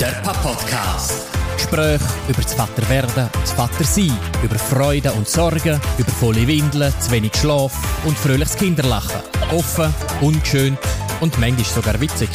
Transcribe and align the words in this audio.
Der 0.00 0.12
Papa-Podcast. 0.22 1.26
Gespräche 1.56 2.04
über 2.28 2.40
das 2.40 2.54
Vaterwerden 2.54 3.24
und 3.24 3.42
das 3.42 3.50
Vatersein, 3.50 4.16
über 4.44 4.56
Freude 4.56 5.10
und 5.10 5.28
Sorgen, 5.28 5.80
über 5.98 6.10
volle 6.12 6.46
Windeln, 6.46 6.92
zu 7.00 7.10
wenig 7.10 7.34
Schlaf 7.34 8.04
und 8.06 8.16
fröhliches 8.16 8.56
Kinderlachen. 8.56 9.20
Offen, 9.50 9.92
ungeschönt 10.20 10.78
und 11.20 11.36
manchmal 11.40 11.64
sogar 11.64 12.00
witzig. 12.00 12.28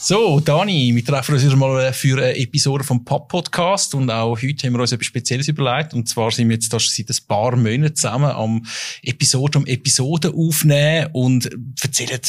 So, 0.00 0.40
Dani, 0.40 0.92
wir 0.92 1.04
treffen 1.04 1.36
uns 1.36 1.44
wieder 1.44 1.54
mal 1.54 1.92
für 1.92 2.20
eine 2.20 2.36
Episode 2.36 2.82
vom 2.82 3.04
Pop-Podcast 3.04 3.94
und 3.94 4.10
auch 4.10 4.36
heute 4.42 4.66
haben 4.66 4.72
wir 4.72 4.80
uns 4.80 4.90
etwas 4.90 5.06
Spezielles 5.06 5.46
überlegt 5.46 5.94
und 5.94 6.08
zwar 6.08 6.32
sind 6.32 6.48
wir 6.48 6.56
jetzt 6.56 6.72
da 6.72 6.80
schon 6.80 6.92
seit 6.92 7.16
ein 7.16 7.26
paar 7.28 7.54
Monaten 7.54 7.94
zusammen 7.94 8.32
am 8.32 8.66
Episode 9.02 9.58
um 9.58 9.66
Episode 9.66 10.34
aufnehmen 10.34 11.10
und 11.12 11.48
erzählen 11.80 12.20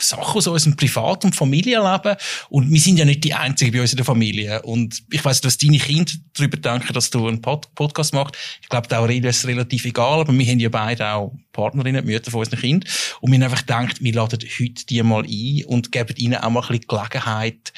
Sachen 0.00 0.38
aus 0.38 0.46
unserem 0.46 0.76
Privat- 0.76 1.24
und 1.24 1.34
Familienleben. 1.34 2.16
Und 2.48 2.70
wir 2.70 2.80
sind 2.80 2.98
ja 2.98 3.04
nicht 3.04 3.24
die 3.24 3.34
Einzigen 3.34 3.72
bei 3.72 3.80
uns 3.80 3.92
in 3.92 3.96
der 3.96 4.06
Familie. 4.06 4.62
Und 4.62 5.02
ich 5.10 5.24
weiss, 5.24 5.40
dass 5.40 5.58
deine 5.58 5.78
Kinder 5.78 6.12
darüber 6.34 6.56
denken, 6.56 6.92
dass 6.92 7.10
du 7.10 7.26
einen 7.26 7.40
Pod 7.40 7.74
Podcast 7.74 8.14
machst. 8.14 8.34
Ich 8.62 8.68
glaube, 8.68 8.88
der 8.88 9.00
Aurelia 9.00 9.30
ist 9.30 9.46
relativ 9.46 9.84
egal, 9.84 10.20
aber 10.20 10.32
wir 10.32 10.46
haben 10.46 10.60
ja 10.60 10.68
beide 10.68 11.08
auch 11.12 11.34
Partnerinnen, 11.52 12.04
Mütter 12.04 12.30
von 12.30 12.40
unseren 12.40 12.60
Kindern. 12.60 12.90
Und 13.20 13.30
wir 13.30 13.36
haben 13.36 13.44
einfach 13.44 13.66
gedacht, 13.66 14.02
wir 14.02 14.12
laden 14.12 14.38
heute 14.40 14.86
die 14.86 15.02
mal 15.02 15.24
ein 15.24 15.64
und 15.66 15.92
geben 15.92 16.14
ihnen 16.16 16.36
auch 16.36 16.50
mal 16.50 16.62
ein 16.62 16.68
bisschen 16.68 16.86
Gelegenheit, 16.88 17.72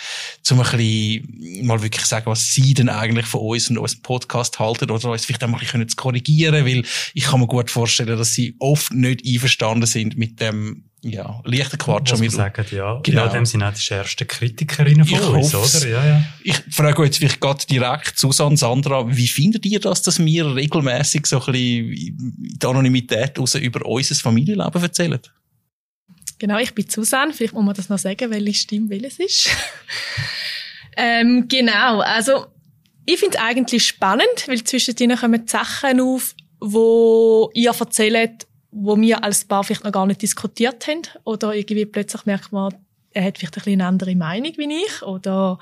um 0.50 0.60
ein 0.60 0.70
bisschen 0.70 1.66
mal 1.66 1.82
wirklich 1.82 2.04
sagen, 2.04 2.26
was 2.26 2.54
sie 2.54 2.74
denn 2.74 2.88
eigentlich 2.88 3.26
von 3.26 3.40
uns 3.40 3.70
und 3.70 3.78
unserem 3.78 4.02
Podcast 4.02 4.58
halten 4.58 4.90
oder 4.90 5.10
uns 5.10 5.24
vielleicht 5.24 5.42
auch 5.44 5.48
mal 5.48 5.58
ein 5.58 5.60
bisschen 5.60 5.88
zu 5.88 5.96
korrigieren, 5.96 6.66
weil 6.66 6.84
ich 7.14 7.24
kann 7.24 7.40
mir 7.40 7.46
gut 7.46 7.70
vorstellen, 7.70 8.18
dass 8.18 8.34
sie 8.34 8.54
oft 8.58 8.92
nicht 8.92 9.24
einverstanden 9.26 9.86
sind 9.86 10.16
mit 10.16 10.40
dem 10.40 10.84
ja, 11.04 11.40
leichter 11.44 11.76
Quatsch. 11.76 12.12
Was 12.12 12.20
man 12.20 12.30
sagen, 12.30 12.64
ja. 12.70 13.00
Genau. 13.02 13.26
Ja, 13.26 13.28
dem 13.28 13.44
sind 13.44 13.62
auch 13.62 13.72
die 13.72 13.92
ersten 13.92 14.26
Kritikerinnen 14.26 15.04
von 15.04 15.18
ich 15.18 15.52
uns, 15.52 15.54
oder? 15.54 15.88
Ja, 15.88 16.06
ja. 16.06 16.24
Ich 16.44 16.56
frage 16.70 17.00
euch 17.00 17.06
jetzt 17.06 17.18
vielleicht 17.18 17.40
gerade 17.40 17.66
direkt, 17.66 18.16
Susanne, 18.18 18.56
Sandra, 18.56 19.04
wie 19.08 19.26
findet 19.26 19.66
ihr 19.66 19.80
das, 19.80 20.02
dass 20.02 20.24
wir 20.24 20.54
regelmäßig 20.54 21.26
so 21.26 21.40
ein 21.40 21.52
bisschen 21.52 21.92
in 21.92 22.58
der 22.58 22.70
Anonymität 22.70 23.36
raus 23.38 23.56
über 23.56 23.84
unser 23.84 24.14
Familienleben 24.14 24.82
erzählen? 24.82 25.18
Genau, 26.38 26.58
ich 26.58 26.72
bin 26.72 26.88
Susanne. 26.88 27.32
Vielleicht 27.32 27.54
muss 27.54 27.64
man 27.64 27.74
das 27.74 27.88
noch 27.88 27.98
sagen, 27.98 28.30
welche 28.30 28.54
Stimme 28.54 28.90
welches 28.90 29.18
ist. 29.18 29.50
ähm, 30.96 31.46
genau, 31.48 32.00
also 32.00 32.46
ich 33.06 33.18
finde 33.18 33.38
es 33.38 33.42
eigentlich 33.42 33.86
spannend, 33.86 34.46
weil 34.46 34.62
zwischen 34.62 34.94
denen 34.94 35.18
kommen 35.18 35.48
Sachen 35.48 36.00
auf, 36.00 36.36
wo 36.60 37.50
ihr 37.54 37.72
erzählt, 37.72 38.46
wo 38.72 38.96
wir 38.96 39.22
als 39.22 39.44
Paar 39.44 39.62
vielleicht 39.62 39.84
noch 39.84 39.92
gar 39.92 40.06
nicht 40.06 40.22
diskutiert 40.22 40.86
haben 40.88 41.02
oder 41.24 41.54
irgendwie 41.54 41.86
plötzlich 41.86 42.24
merkt 42.24 42.52
man, 42.52 42.74
er 43.12 43.24
hat 43.24 43.38
vielleicht 43.38 43.54
ein 43.54 43.64
bisschen 43.64 43.80
eine 43.80 43.86
andere 43.86 44.16
Meinung 44.16 44.52
wie 44.56 44.84
ich 44.84 45.02
oder 45.02 45.58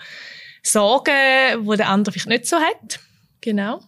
Sorgen, 0.62 1.66
wo 1.66 1.74
der 1.74 1.88
andere 1.88 2.12
vielleicht 2.12 2.28
nicht 2.28 2.46
so 2.46 2.56
hat. 2.56 3.00
Genau. 3.40 3.80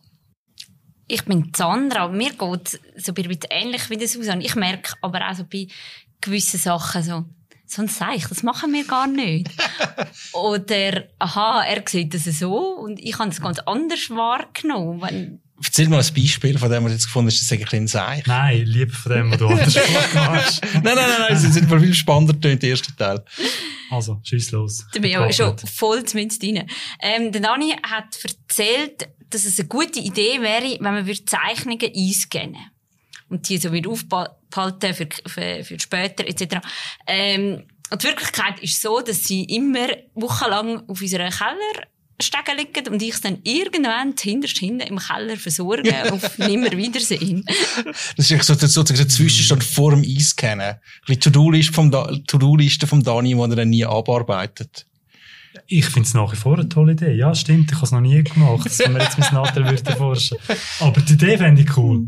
Ich 1.07 1.25
bin 1.25 1.53
Sandra. 1.55 2.09
Mir 2.09 2.31
geht 2.31 2.75
es 2.97 3.05
so 3.05 3.13
ein 3.13 3.15
bisschen 3.15 3.51
ähnlich 3.51 3.91
wie 3.91 3.97
das 3.97 4.13
Susanne. 4.13 4.45
Ich 4.45 4.57
merke 4.57 4.95
aber 5.03 5.29
auch 5.29 5.35
so 5.35 5.45
bei 5.45 5.69
gewissen 6.21 6.59
Sachen 6.59 7.03
so, 7.03 7.25
so 7.67 7.83
ein 7.83 7.89
Seich, 7.89 8.27
das 8.29 8.43
machen 8.43 8.73
wir 8.73 8.85
gar 8.85 9.07
nicht. 9.07 9.51
Oder, 10.33 11.05
aha, 11.19 11.65
er 11.65 11.83
sieht 11.87 12.15
das 12.15 12.25
so 12.25 12.57
und 12.57 12.99
ich 12.99 13.19
habe 13.19 13.31
es 13.31 13.41
ganz 13.41 13.59
anders 13.61 14.11
wahrgenommen. 14.11 15.42
Erzähl 15.65 15.89
mal 15.89 16.03
ein 16.03 16.15
Beispiel 16.15 16.59
von 16.59 16.71
dem, 16.71 16.85
was 16.85 16.91
du 16.91 16.95
jetzt 16.95 17.07
gefunden 17.07 17.29
hast, 17.29 17.37
das 17.37 17.43
ist 17.43 17.53
eigentlich 17.53 17.73
ein 17.73 17.87
Seich. 17.87 18.27
Nein, 18.27 18.67
lieber 18.67 18.93
von 18.93 19.13
dem, 19.13 19.31
was 19.31 19.39
du 19.39 19.47
anders 19.49 19.75
machst. 20.15 20.63
nein, 20.75 20.83
nein, 20.83 20.95
nein, 20.97 21.27
nein, 21.29 21.39
sie 21.39 21.53
sind 21.53 21.69
viel 21.69 21.95
spannender 21.95 22.39
tönt, 22.41 22.63
der 22.63 22.71
erste 22.71 22.95
Teil. 22.97 23.25
Also, 23.91 24.21
schieß 24.25 24.53
los. 24.53 24.87
Da 24.93 25.01
bin 25.01 25.11
ich 25.11 25.17
aber 25.17 25.33
schon 25.33 25.57
voll 25.59 26.03
mit 26.15 26.43
rein. 26.43 26.67
Ähm, 27.01 27.31
der 27.31 27.41
Dani 27.41 27.75
hat 27.83 28.19
erzählt, 28.25 29.09
dass 29.31 29.45
es 29.45 29.59
eine 29.59 29.69
gute 29.69 30.01
Idee 30.01 30.41
wäre, 30.41 30.79
wenn 30.81 30.95
man 30.95 31.27
Zeichnungen 31.27 31.93
einscannen 31.95 32.71
und 33.29 33.49
die 33.49 33.59
so 33.59 33.73
wieder 33.73 33.91
aufbehalten 33.91 34.95
für, 34.95 35.09
für, 35.27 35.65
für 35.65 35.81
später 35.81 36.27
etc. 36.27 36.57
Ähm, 37.07 37.65
und 37.91 38.03
die 38.03 38.07
Wirklichkeit 38.07 38.61
ist 38.61 38.81
so, 38.81 39.01
dass 39.01 39.25
sie 39.25 39.45
immer 39.45 39.89
wochenlang 40.15 40.89
auf 40.89 41.01
unserer 41.01 41.29
Keller 41.29 41.87
Stegen 42.21 42.57
liegen 42.57 42.93
und 42.93 43.03
ich 43.03 43.15
es 43.15 43.21
dann 43.21 43.39
irgendwann 43.43 44.15
hinterst 44.19 44.59
hinten 44.59 44.87
im 44.87 44.99
Keller 44.99 45.37
versorgen 45.37 45.95
auf 46.11 46.39
Nimmerwiedersehen. 46.39 47.45
Das 48.17 48.31
ist 48.31 48.45
so, 48.45 48.55
sozusagen 48.55 48.97
der 48.97 49.09
Zwischenstand 49.09 49.65
vor 49.65 49.93
dem 49.93 50.03
Eiskennen. 50.03 50.77
Die 51.09 51.19
To-Do-Liste 51.19 51.73
vom, 51.73 51.91
To-Do-Liste 51.91 52.87
vom 52.87 53.03
Dani, 53.03 53.35
die 53.35 53.41
er 53.41 53.49
dann 53.49 53.71
nie 53.71 53.85
abarbeitet. 53.85 54.87
Ich 55.67 55.85
finde 55.87 56.07
es 56.07 56.15
nach 56.15 56.33
wie 56.33 56.37
vor 56.37 56.55
eine 56.55 56.69
tolle 56.69 56.93
Idee. 56.93 57.13
Ja, 57.13 57.35
stimmt, 57.35 57.71
ich 57.71 57.77
habe 57.77 57.85
es 57.85 57.93
noch 57.93 58.01
nie 58.01 58.23
gemacht. 58.23 58.67
Das 58.67 58.79
können 58.79 58.97
wir 58.97 59.03
jetzt 59.03 59.19
mit 59.19 59.33
Nadel 59.33 59.77
forschen. 59.97 60.39
Aber 60.81 61.01
die 61.01 61.13
Idee 61.13 61.37
fände 61.37 61.63
ich 61.63 61.77
cool. 61.77 62.07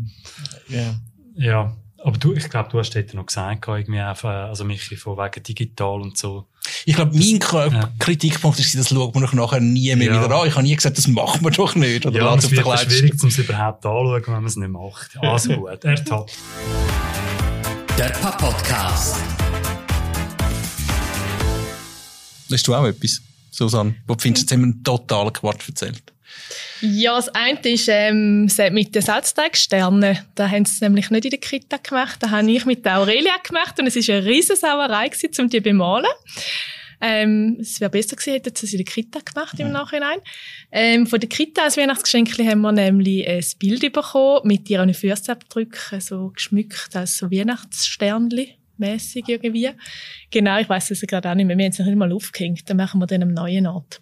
Ja. 0.69 0.95
Ja. 1.35 1.75
Aber 2.03 2.17
du, 2.17 2.33
ich 2.33 2.49
glaube, 2.49 2.69
du 2.69 2.79
hast 2.79 2.91
dort 2.95 3.13
noch 3.15 3.25
gesagt, 3.25 3.67
irgendwie 3.67 3.99
einfach, 3.99 4.49
also 4.49 4.63
Michi, 4.63 4.95
von 4.95 5.17
wegen 5.17 5.41
digital 5.41 6.01
und 6.01 6.17
so. 6.17 6.47
Ich 6.85 6.95
glaube, 6.95 7.17
mein 7.17 7.39
ja. 7.71 7.89
Kritikpunkt 7.99 8.59
ist, 8.59 8.77
das 8.77 8.89
schaut 8.89 9.13
man 9.15 9.23
doch 9.23 9.33
nachher 9.33 9.59
nie 9.59 9.95
mehr 9.95 10.07
ja. 10.07 10.23
wieder 10.23 10.35
an. 10.35 10.47
Ich 10.47 10.53
habe 10.53 10.63
nie 10.63 10.75
gesagt, 10.75 10.97
das 10.97 11.07
machen 11.07 11.43
wir 11.43 11.51
doch 11.51 11.75
nicht. 11.75 12.05
Oder 12.05 12.19
ja, 12.19 12.35
es 12.35 12.49
wird 12.51 12.79
schwierig, 12.79 13.21
um 13.21 13.29
es 13.29 13.37
überhaupt 13.37 13.85
anzuschauen, 13.85 14.23
wenn 14.25 14.33
man 14.33 14.45
es 14.45 14.55
nicht 14.55 14.69
macht. 14.69 15.17
Also 15.21 15.53
gut, 15.53 15.83
er 15.83 15.91
hat. 15.91 16.31
Der 17.97 18.09
Papa-Podcast. 18.09 19.15
Hast 22.51 22.67
du 22.67 22.75
auch 22.75 22.85
etwas, 22.85 23.21
Susanne? 23.51 23.95
Wo 24.05 24.15
du 24.15 24.21
findest, 24.21 24.43
jetzt 24.43 24.51
haben 24.51 24.59
wir 24.61 24.65
einen 24.65 24.83
totalen 24.83 25.33
Quatsch 25.33 25.69
erzählt? 25.69 26.14
Ja, 26.81 27.15
das 27.15 27.29
eine 27.29 27.59
ist 27.63 27.87
ähm, 27.89 28.49
mit 28.71 28.93
den 28.93 29.01
Salzteigsternen. 29.01 30.19
Da 30.35 30.49
haben 30.49 30.65
sie 30.65 30.83
nämlich 30.83 31.09
nicht 31.09 31.25
in 31.25 31.31
der 31.31 31.39
Kita 31.39 31.77
gemacht. 31.77 32.17
Da 32.21 32.31
habe 32.31 32.51
ich 32.51 32.65
mit 32.65 32.85
der 32.85 32.99
Aurelia 32.99 33.37
gemacht 33.43 33.79
und 33.79 33.87
es 33.87 33.95
war 33.95 34.15
eine 34.15 34.25
riesen 34.25 34.55
Sauerei, 34.55 35.09
um 35.39 35.49
die 35.49 35.51
zu 35.51 35.61
bemalen. 35.61 36.11
Ähm, 37.01 37.57
es 37.59 37.79
wäre 37.81 37.91
besser 37.91 38.15
gewesen, 38.15 38.33
hätten 38.33 38.55
sie 38.55 38.65
es 38.65 38.73
in 38.73 38.77
der 38.77 38.85
Kita 38.85 39.19
gemacht 39.19 39.59
im 39.59 39.71
Nachhinein. 39.71 40.19
Ähm, 40.71 41.07
von 41.07 41.19
der 41.19 41.29
Kita 41.29 41.63
als 41.63 41.77
Weihnachtsgeschenk 41.77 42.37
haben 42.39 42.61
wir 42.61 42.71
nämlich 42.71 43.27
ein 43.27 43.43
Bild 43.59 43.91
bekommen 43.91 44.41
mit 44.45 44.69
ihren 44.69 44.93
Fußabdrücken, 44.93 46.01
so 46.01 46.29
geschmückt 46.29 46.95
als 46.95 47.17
so 47.17 47.29
Weihnachtssternli 47.29 48.55
mäßig 48.77 49.23
irgendwie. 49.27 49.69
Genau, 50.31 50.59
ich 50.59 50.67
weiß 50.67 50.91
es 50.91 51.01
gerade 51.01 51.29
auch 51.29 51.35
nicht 51.35 51.45
mehr. 51.45 51.57
Wir 51.57 51.65
haben 51.65 51.71
es 51.71 51.79
noch 51.79 51.85
nicht 51.85 51.95
mal 51.95 52.11
aufgehängt. 52.11 52.69
Dann 52.69 52.77
machen 52.77 52.99
wir 52.99 53.07
dann 53.07 53.23
am 53.23 53.33
neuen 53.33 53.67
Ort 53.67 54.01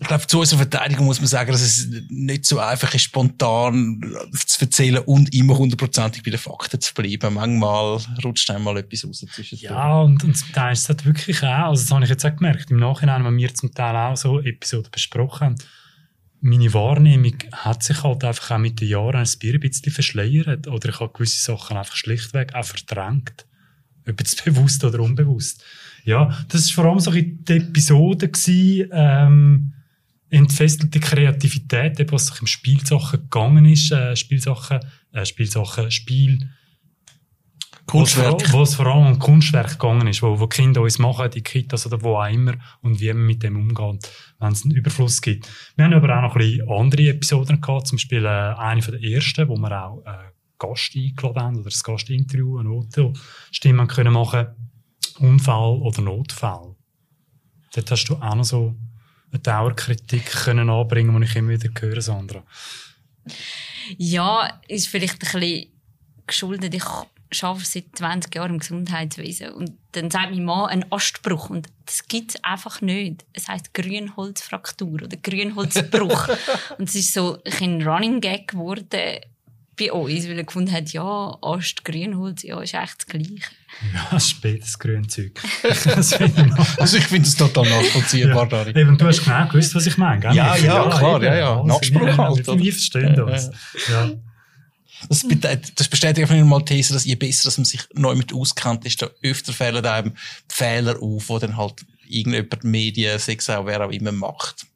ich 0.00 0.06
glaube, 0.06 0.26
zu 0.28 0.38
unserer 0.38 0.58
Verteidigung 0.58 1.06
muss 1.06 1.18
man 1.18 1.26
sagen, 1.26 1.50
dass 1.50 1.60
es 1.60 1.88
nicht 2.08 2.44
so 2.44 2.60
einfach 2.60 2.94
ist, 2.94 3.02
spontan 3.02 4.00
zu 4.46 4.60
erzählen 4.60 5.02
und 5.04 5.34
immer 5.34 5.58
hundertprozentig 5.58 6.22
bei 6.22 6.30
den 6.30 6.38
Fakten 6.38 6.80
zu 6.80 6.94
bleiben. 6.94 7.34
Manchmal 7.34 7.98
rutscht 8.24 8.48
einmal 8.50 8.76
etwas 8.76 9.04
raus 9.04 9.26
zwischen 9.34 9.58
Ja, 9.58 10.00
und, 10.00 10.22
und 10.22 10.36
zum 10.36 10.52
Teil 10.52 10.72
ist 10.72 10.82
es 10.82 10.88
halt 10.88 11.04
wirklich 11.04 11.42
auch, 11.42 11.70
also 11.70 11.82
das 11.82 11.90
habe 11.90 12.04
ich 12.04 12.10
jetzt 12.10 12.24
auch 12.24 12.36
gemerkt, 12.36 12.70
im 12.70 12.78
Nachhinein, 12.78 13.24
wenn 13.24 13.36
wir 13.36 13.52
zum 13.54 13.74
Teil 13.74 13.96
auch 13.96 14.16
so 14.16 14.40
Episoden 14.40 14.90
besprochen 14.92 15.46
haben, 15.46 15.56
meine 16.40 16.72
Wahrnehmung 16.72 17.34
hat 17.52 17.82
sich 17.82 18.04
halt 18.04 18.22
einfach 18.22 18.52
auch 18.52 18.58
mit 18.58 18.80
den 18.80 18.88
Jahren 18.88 19.16
ein 19.16 19.60
bisschen 19.60 19.92
verschleiert 19.92 20.68
oder 20.68 20.90
ich 20.90 21.00
habe 21.00 21.12
gewisse 21.12 21.42
Sachen 21.42 21.76
einfach 21.76 21.96
schlichtweg 21.96 22.54
auch 22.54 22.64
verdrängt. 22.64 23.46
Ob 24.08 24.20
jetzt 24.20 24.44
bewusst 24.44 24.84
oder 24.84 25.00
unbewusst. 25.00 25.64
Ja, 26.04 26.38
das 26.48 26.68
war 26.68 26.84
vor 26.84 26.92
allem 26.92 27.00
so 27.00 27.10
die 27.10 27.36
Episode 27.48 28.28
gewesen, 28.28 28.88
ähm, 28.92 29.72
entfesselte 30.30 31.00
Kreativität, 31.00 31.98
eben, 32.00 32.12
was 32.12 32.26
sich 32.26 32.40
im 32.40 32.46
Spielsachen 32.46 33.20
gegangen 33.22 33.64
ist, 33.64 33.90
äh, 33.92 34.14
Spielsachen, 34.16 34.80
äh, 35.12 35.24
Spielsachen, 35.24 35.90
Spiel, 35.90 36.50
Kunstwerk. 37.88 38.52
Wo 38.52 38.62
es 38.62 38.74
vor 38.74 38.86
allem 38.86 39.06
um 39.06 39.18
Kunstwerk 39.18 39.70
gegangen 39.70 40.06
ist, 40.08 40.22
wo, 40.22 40.38
wo 40.38 40.46
Kinder 40.46 40.82
uns 40.82 40.98
machen, 40.98 41.30
die 41.30 41.42
Kitas 41.42 41.86
oder 41.86 42.02
wo 42.02 42.16
auch 42.16 42.30
immer, 42.30 42.54
und 42.82 43.00
wie 43.00 43.12
man 43.12 43.24
mit 43.24 43.42
dem 43.42 43.56
umgeht, 43.56 44.10
wenn 44.38 44.52
es 44.52 44.64
einen 44.64 44.74
Überfluss 44.74 45.22
gibt. 45.22 45.48
Wir 45.76 45.86
haben 45.86 45.94
aber 45.94 46.16
auch 46.16 46.22
noch 46.22 46.36
ein 46.36 46.38
bisschen 46.38 46.68
andere 46.70 47.08
Episoden 47.08 47.60
gehabt, 47.60 47.86
zum 47.86 47.96
Beispiel 47.96 48.24
äh, 48.26 48.28
eine 48.28 48.82
von 48.82 48.92
der 48.92 49.02
ersten, 49.02 49.48
wo 49.48 49.56
wir 49.56 49.84
auch 49.84 50.04
äh, 50.04 50.32
Gast 50.58 50.94
eingeladen 50.94 51.42
haben, 51.42 51.56
oder 51.56 51.70
das 51.70 51.82
Gastinterview, 51.82 52.58
eine 52.58 52.68
Auto-Stimme 52.68 53.86
können 53.86 54.12
machen, 54.12 54.48
Unfall 55.18 55.78
oder 55.78 56.02
Notfall. 56.02 56.76
Dort 57.74 57.90
hast 57.90 58.04
du 58.04 58.16
auch 58.16 58.34
noch 58.34 58.44
so 58.44 58.76
eine 59.32 59.40
Dauerkritik 59.40 60.24
können 60.26 60.70
anbringen, 60.70 61.18
die 61.20 61.26
ich 61.26 61.36
immer 61.36 61.50
wieder 61.50 61.70
höre, 61.80 62.00
Sandra? 62.00 62.42
Ja, 63.96 64.60
ist 64.68 64.88
vielleicht 64.88 65.14
ein 65.14 65.40
bisschen 65.40 65.66
geschuldet. 66.26 66.74
Ich 66.74 67.42
arbeite 67.42 67.64
seit 67.64 67.84
20 67.94 68.34
Jahren 68.34 68.54
im 68.54 68.58
Gesundheitswesen. 68.58 69.50
Und 69.52 69.72
dann 69.92 70.10
sagt 70.10 70.30
mein 70.30 70.44
Mann 70.44 70.70
ein 70.70 70.92
Astbruch. 70.92 71.50
Und 71.50 71.68
das 71.86 72.06
gibt 72.06 72.34
es 72.34 72.44
einfach 72.44 72.80
nicht. 72.80 73.24
Es 73.32 73.48
heisst 73.48 73.74
Grünholzfraktur 73.74 75.02
oder 75.02 75.16
Grünholzbruch. 75.16 76.28
und 76.78 76.88
es 76.88 76.94
ist 76.94 77.12
so 77.12 77.38
ein 77.60 77.86
Running 77.86 78.20
Gag 78.20 78.48
geworden 78.48 79.20
bei 79.78 79.92
uns, 79.92 80.26
weil 80.28 80.36
er 80.38 80.44
gefunden 80.44 80.72
hat, 80.72 80.92
ja, 80.92 81.36
Ast, 81.40 81.84
Grünholz, 81.84 82.42
ja, 82.42 82.60
ist 82.60 82.74
echt 82.74 82.98
das 82.98 83.06
Gleiche. 83.06 83.34
Ja, 84.12 84.18
spätes 84.20 84.78
Grünzeug. 84.78 85.40
Das 85.62 86.12
Also 86.78 86.96
ich 86.96 87.06
finde 87.06 87.28
es 87.28 87.36
total 87.36 87.68
nachvollziehbar, 87.68 88.50
ja. 88.50 88.66
Eben, 88.68 88.98
du 88.98 89.06
hast 89.06 89.22
genau 89.24 89.46
gewusst, 89.48 89.74
was 89.74 89.86
ich 89.86 89.96
meine, 89.96 90.20
gell? 90.20 90.34
Ja, 90.34 90.56
ja, 90.56 90.88
klar, 90.88 91.16
eben. 91.16 91.24
ja, 91.24 91.36
ja. 91.36 91.62
Nachspruch 91.64 92.00
wir- 92.02 92.16
halt, 92.16 92.46
Wir, 92.46 92.72
verstehen 92.72 93.14
Ja, 93.16 93.22
uns. 93.24 93.50
Ja. 93.90 94.10
Das, 95.08 95.24
das 95.76 95.88
bestätigt 95.88 96.28
einfach 96.30 96.44
mal 96.44 96.58
die 96.60 96.74
These, 96.74 96.92
dass 96.92 97.04
je 97.04 97.14
besser 97.14 97.44
dass 97.44 97.56
man 97.58 97.64
sich 97.64 97.82
neu 97.94 98.16
mit 98.16 98.32
auskennt, 98.34 98.84
desto 98.84 99.06
öfter 99.22 99.52
fallen 99.52 99.86
einem 99.86 100.14
Fehler 100.48 101.00
auf, 101.00 101.26
die 101.28 101.38
dann 101.38 101.56
halt 101.56 101.84
irgendjemand 102.08 102.64
Medien, 102.64 103.18
Sex 103.18 103.48
auch 103.48 103.64
wer 103.66 103.84
auch 103.86 103.90
immer 103.92 104.10
macht. 104.12 104.66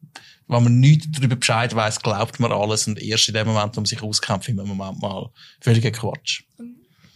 Wenn 0.53 0.65
man 0.65 0.81
nichts 0.81 1.07
darüber 1.13 1.37
Bescheid 1.37 1.75
weiß, 1.75 2.03
glaubt 2.03 2.39
man 2.39 2.53
alles 2.53 2.87
und 2.87 3.01
erst 3.01 3.29
in 3.29 3.35
dem 3.35 3.47
Moment, 3.47 3.75
wo 3.75 3.81
man 3.81 3.87
sich 3.87 4.03
auskennt, 4.03 4.45
findet 4.45 4.67
man 4.67 4.77
Moment 4.77 5.01
mal 5.01 5.31
völliger 5.61 5.91
Quatsch. 5.91 6.43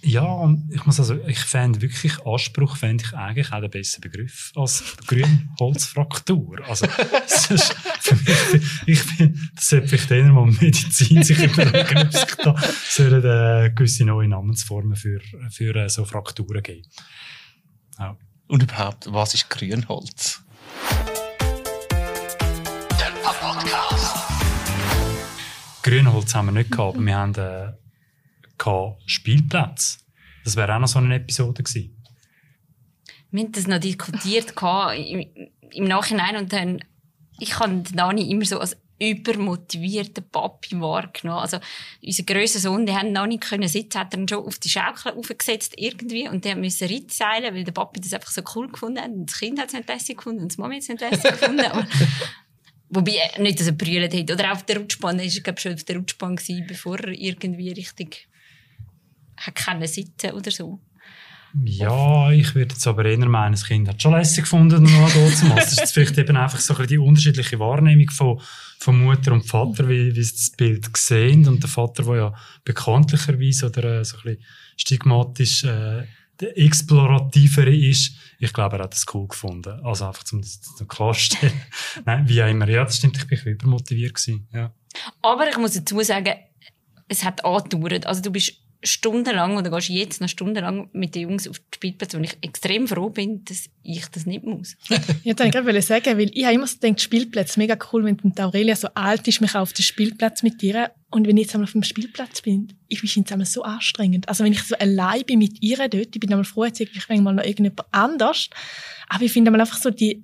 Ja, 0.03 0.23
und 0.23 0.73
ich 0.73 0.87
muss 0.87 1.01
also, 1.01 1.19
ich 1.27 1.41
fände 1.41 1.83
wirklich 1.83 2.25
Anspruch, 2.25 2.77
fände 2.77 3.05
ich 3.05 3.13
eigentlich 3.13 3.53
auch 3.53 3.61
den 3.61 3.71
besseren 3.71 4.03
Begriff 4.03 4.53
als 4.55 4.97
Grünholzfraktur. 5.07 6.61
Also, 6.69 6.87
das 7.29 7.51
ist 7.51 7.75
für 8.01 8.15
mich, 8.15 8.73
ich 8.87 9.03
finde, 9.03 9.39
das 9.57 9.69
sollte 9.69 9.89
vielleicht 9.89 10.11
eher 10.13 10.27
mal 10.27 10.47
Medizin 10.47 11.25
sich 11.25 11.43
überlegen, 11.43 12.07
ob 12.07 12.13
sich 12.13 12.35
da 12.37 12.55
sollen, 12.89 13.25
äh, 13.25 13.71
gewisse 13.75 14.05
neue 14.05 14.29
Namensformen 14.29 14.95
für, 14.95 15.21
für 15.51 15.75
äh, 15.75 15.89
so 15.89 16.05
Frakturen 16.05 16.63
geben. 16.63 16.89
Ja. 17.99 18.17
Und 18.47 18.63
überhaupt, 18.63 19.13
was 19.13 19.35
ist 19.35 19.51
Grünholz? 19.51 20.41
Grünholz 25.87 26.35
haben 26.35 26.47
wir 26.47 26.53
nicht 26.53 26.73
gehabt, 26.73 26.97
aber 26.97 27.07
wir 27.07 27.17
haben 27.17 27.35
äh, 27.37 28.93
Spielplätze. 29.07 29.99
Das 30.43 30.57
wäre 30.57 30.75
auch 30.75 30.81
noch 30.81 30.89
so 30.89 30.99
eine 30.99 31.15
Episode 31.15 31.63
gewesen. 31.63 32.03
Wir 33.31 33.45
haben 33.45 33.53
das 33.53 33.69
noch 33.69 33.79
diskutiert 33.79 34.57
gehabt 34.57 34.99
im, 34.99 35.29
im 35.71 35.85
Nachhinein 35.85 36.39
und 36.39 36.53
dann, 36.53 36.83
ich 37.39 37.61
habe 37.61 37.85
Dani 37.95 38.29
immer 38.29 38.45
so 38.45 38.59
als 38.59 38.77
übermotivierten 38.99 40.29
Papi 40.29 40.81
wahrgenommen. 40.81 41.43
Also, 41.43 41.59
unser 42.05 42.25
grösser 42.25 42.59
Sohn, 42.59 42.85
der 42.85 42.97
hat 42.97 43.07
noch 43.07 43.29
nicht 43.29 43.45
können 43.45 43.69
sitzen, 43.69 44.01
hat 44.01 44.13
er 44.13 44.27
schon 44.29 44.45
auf 44.45 44.59
die 44.59 44.69
Schaukel 44.69 45.13
aufgesetzt 45.13 45.75
irgendwie 45.77 46.29
und 46.29 46.45
der 46.45 46.57
musste 46.57 46.91
Reitseilen, 46.91 47.55
weil 47.55 47.63
der 47.63 47.71
Papi 47.71 48.01
das 48.01 48.13
einfach 48.13 48.33
so 48.33 48.43
cool 48.57 48.69
gefunden 48.73 49.01
hat 49.01 49.11
und 49.11 49.27
das 49.27 49.39
Kind 49.39 49.61
hat 49.61 49.69
es 49.69 49.75
nicht 49.75 49.89
lässig 49.89 50.17
gefunden 50.17 50.43
und 50.43 50.57
die 50.57 50.61
Mami 50.61 50.75
hat 50.75 50.83
es 50.83 50.89
nicht 50.89 51.01
lässig 51.01 51.31
gefunden. 51.31 51.63
Wobei, 52.89 53.13
äh, 53.13 53.43
nicht, 53.43 53.61
dass 53.61 53.67
er 53.67 53.73
brüllt 53.73 54.15
hat. 54.15 54.31
Oder 54.31 54.53
auf 54.53 54.65
der 54.65 54.79
Rutschbahn, 54.79 55.19
er 55.19 55.27
war, 55.27 55.59
schon 55.59 55.75
auf 55.75 55.85
der 55.85 55.97
Rutschbahn 55.97 56.37
gewesen, 56.37 56.65
bevor 56.67 56.99
er 57.01 57.13
irgendwie 57.13 57.73
richtig 57.73 58.29
hat 59.37 59.55
können 59.55 59.87
sitzen 59.87 60.33
oder 60.33 60.51
so. 60.51 60.81
Ja, 61.65 62.31
ich 62.33 62.55
würde 62.55 62.75
jetzt 62.75 62.87
aber 62.87 63.05
eher 63.07 63.19
meinen, 63.29 63.53
das 63.53 63.65
Kind 63.65 63.89
hat 63.89 64.03
schon 64.03 64.13
lässig 64.13 64.45
gefunden, 64.45 64.83
noch 64.83 65.13
dort 65.13 65.37
zu 65.37 65.47
machen. 65.47 65.57
Das 65.57 65.73
ist 65.73 65.93
vielleicht 65.93 66.19
eben 66.19 66.37
einfach 66.37 66.59
so 66.59 66.75
die 66.85 66.99
unterschiedliche 66.99 67.59
Wahrnehmung 67.59 68.11
von, 68.11 68.41
von 68.79 69.03
Mutter 69.03 69.33
und 69.33 69.47
Vater, 69.47 69.89
wie, 69.89 70.15
wie 70.15 70.23
sie 70.23 70.33
das 70.33 70.51
Bild 70.51 70.97
sehen. 70.97 71.49
Und 71.49 71.63
der 71.63 71.71
Vater, 71.71 72.03
der 72.03 72.17
ja 72.17 72.35
bekanntlicherweise 72.65 73.67
oder 73.67 74.01
äh, 74.01 74.05
so 74.05 74.19
ein 74.19 74.23
bisschen 74.25 74.45
stigmatisch 74.77 75.65
äh, 75.65 76.05
der 76.41 76.59
explorativere 76.59 77.75
ist, 77.75 78.13
ich 78.39 78.53
glaube, 78.53 78.77
er 78.77 78.85
hat 78.85 78.93
das 78.93 79.07
cool 79.15 79.29
gefunden. 79.29 79.81
Also 79.85 80.07
einfach 80.07 80.25
zum 80.25 80.43
das 80.43 80.61
zum 80.61 80.87
klarstellen. 80.87 81.61
Nein, 82.05 82.29
wie 82.29 82.43
auch 82.43 82.49
immer. 82.49 82.69
Ja, 82.69 82.85
das 82.85 82.99
stimmt, 82.99 83.19
ich 83.31 83.45
bin 83.45 83.55
übermotiviert 83.55 84.15
gewesen. 84.15 84.47
Ja. 84.53 84.73
Aber 85.23 85.49
ich 85.49 85.57
muss 85.57 85.73
dazu 85.73 86.01
sagen, 86.03 86.35
es 87.09 87.25
hat 87.25 87.45
angedauert. 87.45 88.07
Also 88.07 88.21
du 88.23 88.31
bist 88.31 88.55
stundenlang 88.87 89.57
oder 89.57 89.71
gehst 89.71 89.91
jetzt 89.91 90.21
noch 90.21 90.29
stundenlang 90.29 90.89
mit 90.93 91.15
den 91.15 91.31
Jungs 91.31 91.49
auf 91.49 91.59
die 91.59 91.65
Spielplätze, 91.75 92.17
und 92.17 92.25
ich 92.25 92.37
extrem 92.41 92.89
froh 92.89 93.11
bin, 93.11 93.45
dass 93.45 93.67
ich 93.83 94.07
das 94.09 94.27
nicht 94.27 94.45
muss. 94.45 94.77
Ja, 95.25 95.37
wollte 95.39 95.47
ich 95.47 95.53
gerade 95.53 95.83
sagen, 95.83 96.19
weil 96.19 96.31
ich 96.33 96.45
habe 96.45 96.55
immer 96.55 96.67
so 96.67 96.79
gedacht, 96.79 97.01
Spielplätze, 97.01 97.59
mega 97.59 97.77
cool, 97.93 98.05
wenn 98.05 98.17
die 98.17 98.43
Aurelia 98.43 98.77
so 98.77 98.89
alt 98.95 99.27
ist, 99.27 99.41
mich 99.41 99.55
auf 99.55 99.73
den 99.73 99.83
Spielplatz 99.83 100.43
mit 100.43 100.63
ihr. 100.63 100.91
Und 101.11 101.27
wenn 101.27 101.37
ich 101.37 101.45
jetzt 101.45 101.55
einmal 101.55 101.67
auf 101.67 101.73
dem 101.73 101.83
Spielplatz 101.83 102.43
bin, 102.43 102.73
ich 102.89 103.01
finde 103.01 103.27
es 103.27 103.33
einmal 103.33 103.47
so 103.47 103.63
anstrengend. 103.63 104.29
Also 104.29 104.45
wenn 104.45 104.53
ich 104.53 104.63
so 104.63 104.77
allein 104.77 105.23
bin 105.25 105.39
mit 105.39 105.63
ihr 105.63 105.77
dort, 105.77 105.95
ich 106.15 106.21
bin 106.21 106.31
einmal 106.31 106.45
froh, 106.45 106.65
jetzt 106.65 106.81
irgendwie 106.81 107.01
manchmal 107.09 107.35
noch 107.35 107.45
irgendjemand 107.45 107.83
anders. 107.91 108.51
Aber 109.09 109.23
ich 109.25 109.33
finde 109.33 109.53
einfach 109.53 109.79
so 109.79 109.91
die, 109.91 110.23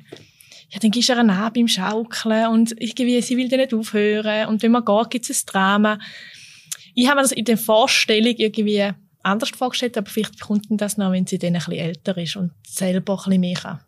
ja, 0.72 0.78
dann 0.80 0.90
gehst 0.90 1.10
du 1.10 1.12
ihr 1.12 1.50
beim 1.52 1.68
Schaukeln 1.68 2.46
und 2.46 2.72
irgendwie, 2.80 3.20
sie 3.20 3.36
will 3.36 3.48
dann 3.48 3.60
nicht 3.60 3.74
aufhören. 3.74 4.48
Und 4.48 4.62
wenn 4.62 4.72
man 4.72 4.84
geht, 4.84 5.10
gibt 5.10 5.28
es 5.30 5.42
ein 5.42 5.46
Drama. 5.46 5.98
Ich 6.94 7.06
habe 7.06 7.16
mir 7.16 7.22
das 7.22 7.32
in 7.32 7.44
der 7.44 7.58
Vorstellung 7.58 8.34
irgendwie 8.36 8.90
anders 9.22 9.50
vorgestellt, 9.50 9.96
aber 9.96 10.10
vielleicht 10.10 10.40
kommt 10.40 10.70
denn 10.70 10.76
das 10.76 10.96
noch, 10.96 11.12
wenn 11.12 11.26
sie 11.26 11.38
dann 11.38 11.54
ein 11.54 11.58
bisschen 11.64 11.74
älter 11.74 12.16
ist 12.16 12.36
und 12.36 12.52
selber 12.66 13.14
ein 13.14 13.16
bisschen 13.24 13.40
mehr 13.40 13.54
kann. 13.54 13.80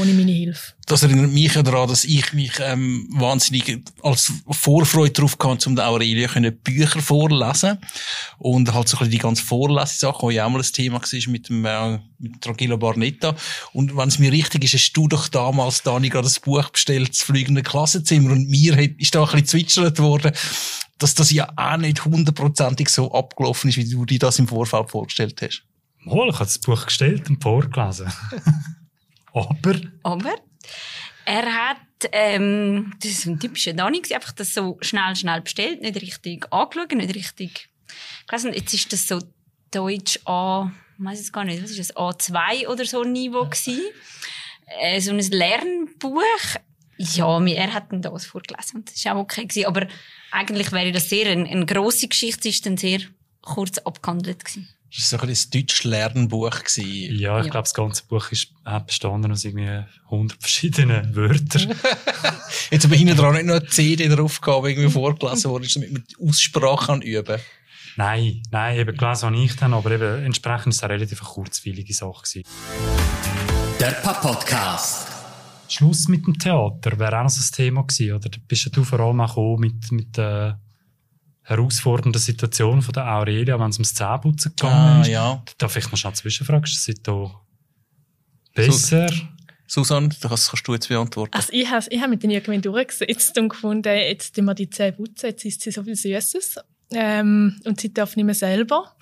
Ohne 0.00 0.12
meine 0.12 0.32
Hilfe. 0.32 0.72
Das 0.86 1.02
erinnert 1.02 1.30
mich 1.30 1.52
daran, 1.52 1.88
dass 1.88 2.04
ich 2.04 2.32
mich 2.32 2.52
ähm, 2.58 3.06
wahnsinnig 3.12 3.82
als 4.02 4.32
Vorfreude 4.50 5.12
darauf 5.12 5.36
hatte, 5.40 5.68
um 5.68 5.76
der 5.76 5.88
Aurelia 5.88 6.26
können 6.26 6.56
Bücher 6.56 7.00
vorlesen 7.00 7.78
und 8.38 8.72
halt 8.72 8.88
so 8.88 8.96
ein 8.96 8.98
bisschen 9.00 9.10
die 9.10 9.18
ganze 9.18 9.44
Vorlesesache, 9.44 10.26
die 10.28 10.34
ja 10.34 10.46
auch 10.46 10.50
mal 10.50 10.60
ein 10.60 10.72
Thema 10.72 11.00
war 11.00 11.30
mit 11.30 11.48
dem 11.48 11.64
äh, 11.64 11.98
mit 12.18 12.40
Tragilo 12.40 12.76
Barnetta. 12.76 13.36
Und 13.72 13.96
wenn 13.96 14.08
es 14.08 14.18
mir 14.18 14.32
richtig 14.32 14.64
ist, 14.64 14.74
hast 14.74 14.92
du 14.94 15.06
doch 15.06 15.28
damals, 15.28 15.82
Dani, 15.82 16.08
gerade 16.08 16.28
ein 16.28 16.42
Buch 16.42 16.70
bestellt, 16.70 17.10
das 17.10 17.22
fliegende 17.22 17.62
Klassenzimmer 17.62 18.32
und 18.32 18.48
mir 18.48 18.78
ist 18.98 19.14
da 19.14 19.20
ein 19.20 19.30
bisschen 19.30 19.46
zwitschert 19.46 19.98
worden, 20.00 20.32
dass 20.98 21.14
das 21.14 21.30
ja 21.30 21.52
auch 21.56 21.76
nicht 21.76 22.04
hundertprozentig 22.04 22.88
so 22.88 23.12
abgelaufen 23.12 23.70
ist, 23.70 23.76
wie 23.76 23.88
du 23.88 24.04
dir 24.04 24.18
das 24.18 24.38
im 24.38 24.48
Vorfeld 24.48 24.90
vorgestellt 24.90 25.40
hast. 25.42 25.64
Mal, 26.00 26.28
ich 26.28 26.34
habe 26.34 26.44
das 26.44 26.58
Buch 26.58 26.86
gestellt 26.86 27.28
und 27.28 27.42
vorgelesen. 27.42 28.12
aber 29.32 29.80
Aber 30.02 30.34
er 31.24 31.46
hat, 31.46 31.78
ähm, 32.12 32.92
das 33.00 33.10
ist 33.12 33.26
ein 33.26 33.40
typischer 33.40 33.72
Dani, 33.72 34.02
einfach 34.12 34.32
das 34.32 34.54
so 34.54 34.78
schnell, 34.82 35.16
schnell 35.16 35.40
bestellt, 35.40 35.80
nicht 35.80 36.00
richtig 36.00 36.52
angeschaut, 36.52 36.92
nicht 36.92 37.14
richtig 37.14 37.68
gelesen. 38.26 38.52
Jetzt 38.52 38.74
ist 38.74 38.92
das 38.92 39.06
so 39.06 39.20
Deutsch 39.70 40.20
A, 40.26 40.70
ich 40.98 41.04
weiss 41.04 41.20
es 41.20 41.32
gar 41.32 41.44
nicht, 41.44 41.62
was 41.62 41.70
ist 41.70 41.80
das, 41.80 41.96
A2 41.96 42.68
oder 42.68 42.84
so 42.84 43.02
ein 43.02 43.12
Niveau 43.12 43.44
gewesen. 43.44 43.80
Äh, 44.80 45.00
so 45.00 45.10
ein 45.10 45.18
Lernbuch. 45.18 46.22
Ja, 46.96 47.44
er 47.44 47.72
hat 47.74 47.90
dann 47.90 48.02
das 48.02 48.26
vorgelesen 48.26 48.76
und 48.80 48.90
das 48.92 49.04
war 49.04 49.16
auch 49.16 49.20
okay 49.20 49.46
gewesen. 49.46 49.66
Aber 49.66 49.86
eigentlich 50.30 50.72
wäre 50.72 50.92
das 50.92 51.08
sehr, 51.08 51.26
eine, 51.30 51.48
eine 51.48 51.66
grosse 51.66 52.08
Geschichte, 52.08 52.48
ist 52.48 52.64
dann 52.66 52.76
sehr 52.76 53.00
kurz 53.42 53.78
abgehandelt 53.78 54.44
gewesen. 54.44 54.68
Das 54.96 55.10
war 55.12 55.18
so 55.18 55.24
ein 55.24 55.28
bisschen 55.28 55.50
ein 55.52 55.60
deutsches 55.60 55.84
Lernbuch. 55.84 56.50
Gewesen. 56.62 57.18
Ja, 57.18 57.40
ich 57.40 57.46
Ja. 57.46 57.50
glaube, 57.50 57.64
das 57.64 57.74
ganze 57.74 58.04
Buch 58.04 58.30
ist, 58.30 58.48
hat 58.64 58.86
bestanden 58.86 59.32
aus 59.32 59.44
irgendwie 59.44 59.82
100 60.04 60.40
verschiedenen 60.40 61.16
Wörtern. 61.16 61.74
Jetzt 62.70 62.84
aber 62.84 62.94
hinten 62.94 63.16
dran 63.16 63.34
nicht 63.34 63.46
noch 63.46 63.56
eine 63.56 63.66
CD 63.66 64.06
drauf 64.08 64.40
gehabt, 64.40 64.66
die 64.66 64.70
irgendwie 64.70 64.90
vorgelesen 64.90 65.50
worden 65.50 65.64
ist, 65.64 65.74
damit 65.74 65.92
man 65.92 66.04
die 66.08 66.28
Aussprache 66.28 66.86
kann 66.86 67.02
üben 67.02 67.40
nein, 67.96 68.42
nein, 68.50 68.76
eben 68.78 68.96
gelesen 68.96 69.26
habe 69.26 69.36
ich 69.44 69.54
dann, 69.56 69.72
aber 69.74 69.90
eben 69.92 70.24
entsprechend 70.24 70.68
ist 70.68 70.76
es 70.78 70.82
eine 70.82 70.94
relativ 70.94 71.20
kurzweilige 71.22 71.94
Sache 71.94 72.22
gewesen. 72.22 72.44
Der 73.80 73.90
Papa-Podcast. 73.92 75.13
Schluss 75.68 76.08
mit 76.08 76.26
dem 76.26 76.38
Theater 76.38 76.98
wäre 76.98 77.18
auch 77.18 77.22
noch 77.24 77.30
so 77.30 77.42
ein 77.42 77.54
Thema 77.54 77.82
gewesen, 77.82 78.12
oder? 78.14 78.28
Da 78.28 78.38
bist 78.46 78.76
du 78.76 78.84
vor 78.84 79.00
allem 79.00 79.20
auch 79.20 79.28
gekommen 79.28 79.60
mit, 79.60 79.92
mit 79.92 80.16
der 80.16 80.60
herausfordernden 81.42 82.20
Situation 82.20 82.80
von 82.82 82.92
der 82.92 83.06
Aurelia, 83.06 83.58
wenn 83.60 83.70
es 83.70 83.76
ums 83.76 83.94
Zähneputzen 83.94 84.52
gegangen 84.56 84.74
Ah, 84.98 85.00
ist. 85.02 85.08
ja. 85.08 85.42
Darf 85.58 85.76
ich 85.76 85.90
noch 85.90 85.98
schnell 85.98 86.14
zwischenfragen? 86.14 86.64
Ist 86.64 86.88
das 86.88 86.94
da 87.02 87.30
besser? 88.54 89.10
Susanne, 89.66 90.10
das 90.20 90.48
kannst 90.50 90.68
du 90.68 90.74
jetzt 90.74 90.88
beantworten. 90.88 91.32
Also 91.34 91.48
ich 91.52 91.68
habe 91.70 91.84
ich 91.88 92.00
hab 92.00 92.10
mit 92.10 92.22
den 92.22 92.30
irgendwie 92.30 92.60
durchgesetzt 92.60 93.36
und 93.38 93.48
gefunden, 93.48 93.88
jetzt 93.94 94.36
tun 94.36 94.44
wir 94.44 94.54
die 94.54 94.68
Zähne 94.70 94.92
putzen, 94.92 95.26
jetzt 95.26 95.44
isst 95.44 95.62
sie 95.62 95.70
so 95.70 95.82
viel 95.82 95.96
Süßes. 95.96 96.56
Ähm, 96.92 97.58
und 97.64 97.80
sie 97.80 97.92
darf 97.92 98.14
nicht 98.14 98.26
mehr 98.26 98.34
selber. 98.34 98.94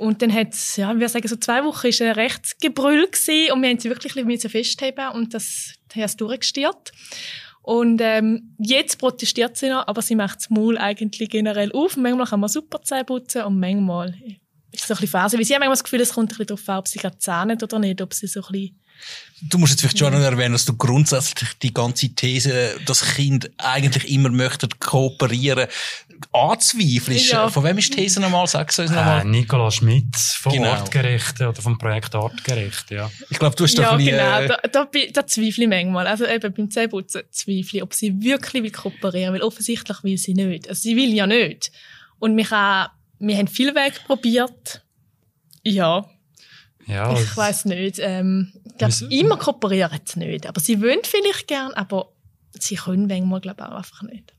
Und 0.00 0.22
dann 0.22 0.32
hat 0.32 0.54
es, 0.54 0.76
ja, 0.76 0.90
ich 0.92 0.96
würde 0.96 1.10
sagen, 1.10 1.28
so 1.28 1.36
zwei 1.36 1.62
Wochen 1.62 1.88
ist 1.88 2.00
ein 2.00 2.12
recht 2.12 2.58
Gebrüll 2.62 3.06
gewesen 3.06 3.52
und 3.52 3.60
wir 3.60 3.68
haben 3.68 3.78
sie 3.78 3.90
wirklich 3.90 4.16
ein 4.16 4.26
bisschen 4.26 4.48
festheben 4.48 5.10
und 5.10 5.34
das 5.34 5.74
hat 5.94 6.04
es 6.04 6.16
durchgestiert. 6.16 6.92
Und 7.60 8.00
ähm, 8.00 8.54
jetzt 8.58 8.96
protestiert 8.98 9.58
sie 9.58 9.68
noch, 9.68 9.86
aber 9.86 10.00
sie 10.00 10.14
macht 10.14 10.38
das 10.38 10.48
Maul 10.48 10.78
eigentlich 10.78 11.28
generell 11.28 11.70
auf. 11.72 11.98
Manchmal 11.98 12.26
kann 12.26 12.40
man 12.40 12.48
super 12.48 12.80
Zähne 12.82 13.04
putzen 13.04 13.42
und 13.42 13.60
manchmal 13.60 14.14
ist 14.72 14.80
es 14.80 14.88
so 14.88 14.94
ein 14.94 15.00
bisschen 15.00 15.08
Phase. 15.08 15.36
Weil 15.36 15.44
sie 15.44 15.52
haben 15.52 15.60
manchmal 15.60 15.74
das 15.74 15.84
Gefühl, 15.84 16.00
es 16.00 16.14
kommt 16.14 16.32
ein 16.32 16.38
bisschen 16.38 16.46
darauf 16.46 16.68
an, 16.70 16.78
ob 16.78 16.88
sie 16.88 16.98
gerade 16.98 17.18
zähnt 17.18 17.62
oder 17.62 17.78
nicht, 17.78 18.00
ob 18.00 18.14
sie 18.14 18.26
so 18.26 18.40
ein 18.40 18.52
bisschen 18.52 18.80
Du 19.42 19.58
musst 19.58 19.72
jetzt 19.72 19.80
vielleicht 19.80 19.98
schon 19.98 20.12
noch 20.12 20.20
erwähnen, 20.20 20.52
dass 20.52 20.66
du 20.66 20.76
grundsätzlich 20.76 21.50
die 21.62 21.72
ganze 21.72 22.10
These, 22.10 22.76
das 22.84 23.14
Kind 23.14 23.50
eigentlich 23.56 24.12
immer 24.12 24.28
möchte 24.28 24.68
kooperieren, 24.78 25.68
anzweifelst. 26.32 27.32
Ja. 27.32 27.48
Von 27.48 27.64
wem 27.64 27.78
ist 27.78 27.92
die 27.92 27.96
These 28.02 28.20
nochmal? 28.20 28.46
Sag's 28.46 28.78
uns 28.78 28.90
Äh, 28.90 28.94
nochmal. 28.94 29.24
Nicola 29.24 29.70
Schmidt 29.70 30.16
von 30.16 30.52
Genau. 30.52 30.70
Artgerechte 30.70 31.48
oder 31.48 31.60
vom 31.62 31.78
Projekt 31.78 32.14
Artgerecht, 32.14 32.90
ja. 32.90 33.10
Ich 33.30 33.38
glaube, 33.38 33.56
du 33.56 33.64
hast 33.64 33.76
doch 33.78 33.82
Ja, 33.82 33.90
ein 33.92 33.98
bisschen, 33.98 34.16
genau. 34.18 34.38
äh, 34.40 34.48
Da, 34.48 34.56
da, 34.84 34.88
da 35.12 35.26
zweifle 35.26 35.64
ich 35.64 35.68
manchmal. 35.70 36.06
Also 36.06 36.26
eben 36.26 36.52
beim 36.54 36.70
Zähneputzen 36.70 37.22
zweifle 37.30 37.60
ich, 37.78 37.82
ob 37.82 37.94
sie 37.94 38.20
wirklich 38.22 38.62
will 38.62 38.70
kooperieren 38.70 39.34
will. 39.34 39.42
Offensichtlich 39.42 40.02
will 40.04 40.18
sie 40.18 40.34
nicht. 40.34 40.68
Also 40.68 40.80
sie 40.82 40.96
will 40.96 41.12
ja 41.12 41.26
nicht. 41.26 41.70
Und 42.18 42.34
mich 42.34 42.48
kann 42.48 42.88
wir 43.18 43.36
haben 43.36 43.48
viel 43.48 43.74
Weg 43.74 44.02
probiert. 44.06 44.82
Ja, 45.62 46.06
Ja, 46.86 47.12
ich 47.12 47.36
weiß 47.36 47.66
nicht. 47.66 47.98
Ähm, 48.00 48.52
ich 48.64 48.78
glaube, 48.78 48.94
immer 49.14 49.36
kooperieren 49.36 50.00
sie 50.04 50.18
nicht. 50.20 50.46
Aber 50.46 50.60
sie 50.60 50.80
wollen 50.80 51.00
vielleicht 51.02 51.46
gern, 51.48 51.72
aber 51.74 52.12
sie 52.58 52.76
können 52.76 53.06
manchmal, 53.06 53.40
glaube 53.40 53.62
ich, 53.62 53.68
auch 53.68 53.76
einfach 53.76 54.02
nicht. 54.02 54.32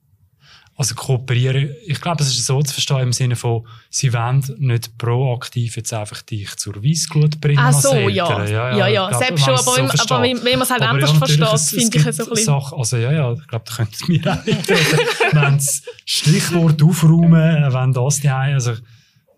Also 0.78 0.96
kooperieren, 0.96 1.76
ich 1.86 2.00
glaube, 2.02 2.24
es 2.24 2.30
ist 2.30 2.46
so 2.46 2.60
zu 2.64 2.74
verstehen 2.74 3.00
im 3.02 3.14
Sinne 3.14 3.36
von, 3.36 3.68
sie 3.90 4.12
wollen 4.14 4.44
nicht 4.58 4.98
proaktiv 4.98 5.76
jetzt 5.76 5.94
einfach 5.94 6.22
dich 6.24 6.56
zur 6.56 6.84
Weissglut 6.84 7.40
bringen 7.40 7.60
Ach 7.62 7.74
so, 7.74 7.94
ja. 8.10 8.46
Ja, 8.46 8.88
ja, 8.88 9.10
glaube, 9.10 9.26
selbst 9.26 9.46
schon, 9.46 9.54
aber 9.54 9.76
wenn- 9.78 9.90
aber 9.92 10.24
wenn- 10.24 10.42
man 10.58 10.62
es 10.62 10.70
halt 10.72 10.82
Aber 10.82 10.92
anders 10.92 11.14
natürlich, 11.14 11.48
versteht, 11.50 11.80
finde 11.82 11.98
ich 12.00 12.06
es 12.08 12.18
so 12.18 12.24
ein 12.24 12.30
bisschen- 12.30 12.46
Sachen, 12.46 12.78
also 12.80 12.98
ja, 12.98 13.12
ja, 13.12 13.34
ich 13.34 13.48
glaube, 13.48 13.66
da 13.68 13.76
könnten 13.76 14.08
wir 14.08 14.32
auch 14.34 14.46
mitreden. 14.46 15.00
wenn 15.34 15.58
das 15.58 15.84
Stichwort 16.06 16.82
aufräumen, 16.82 17.74
wenn 17.74 17.94
das 17.94 18.20
die 18.22 18.30
also 18.30 18.74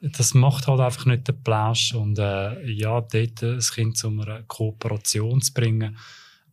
das 0.01 0.33
macht 0.33 0.67
halt 0.67 0.79
einfach 0.81 1.05
nicht 1.05 1.27
den 1.27 1.41
Plausch. 1.43 1.93
Und 1.93 2.19
äh, 2.19 2.61
ja, 2.69 3.01
dort 3.01 3.41
das 3.41 3.73
Kind 3.73 3.97
zu 3.97 4.07
einer 4.09 4.43
Kooperation 4.43 5.41
zu 5.41 5.53
bringen, 5.53 5.97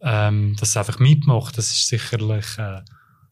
ähm, 0.02 0.56
dass 0.58 0.70
es 0.70 0.76
einfach 0.76 0.98
mitmacht, 1.00 1.58
das 1.58 1.66
ist 1.70 1.88
sicherlich 1.88 2.46
äh, 2.58 2.80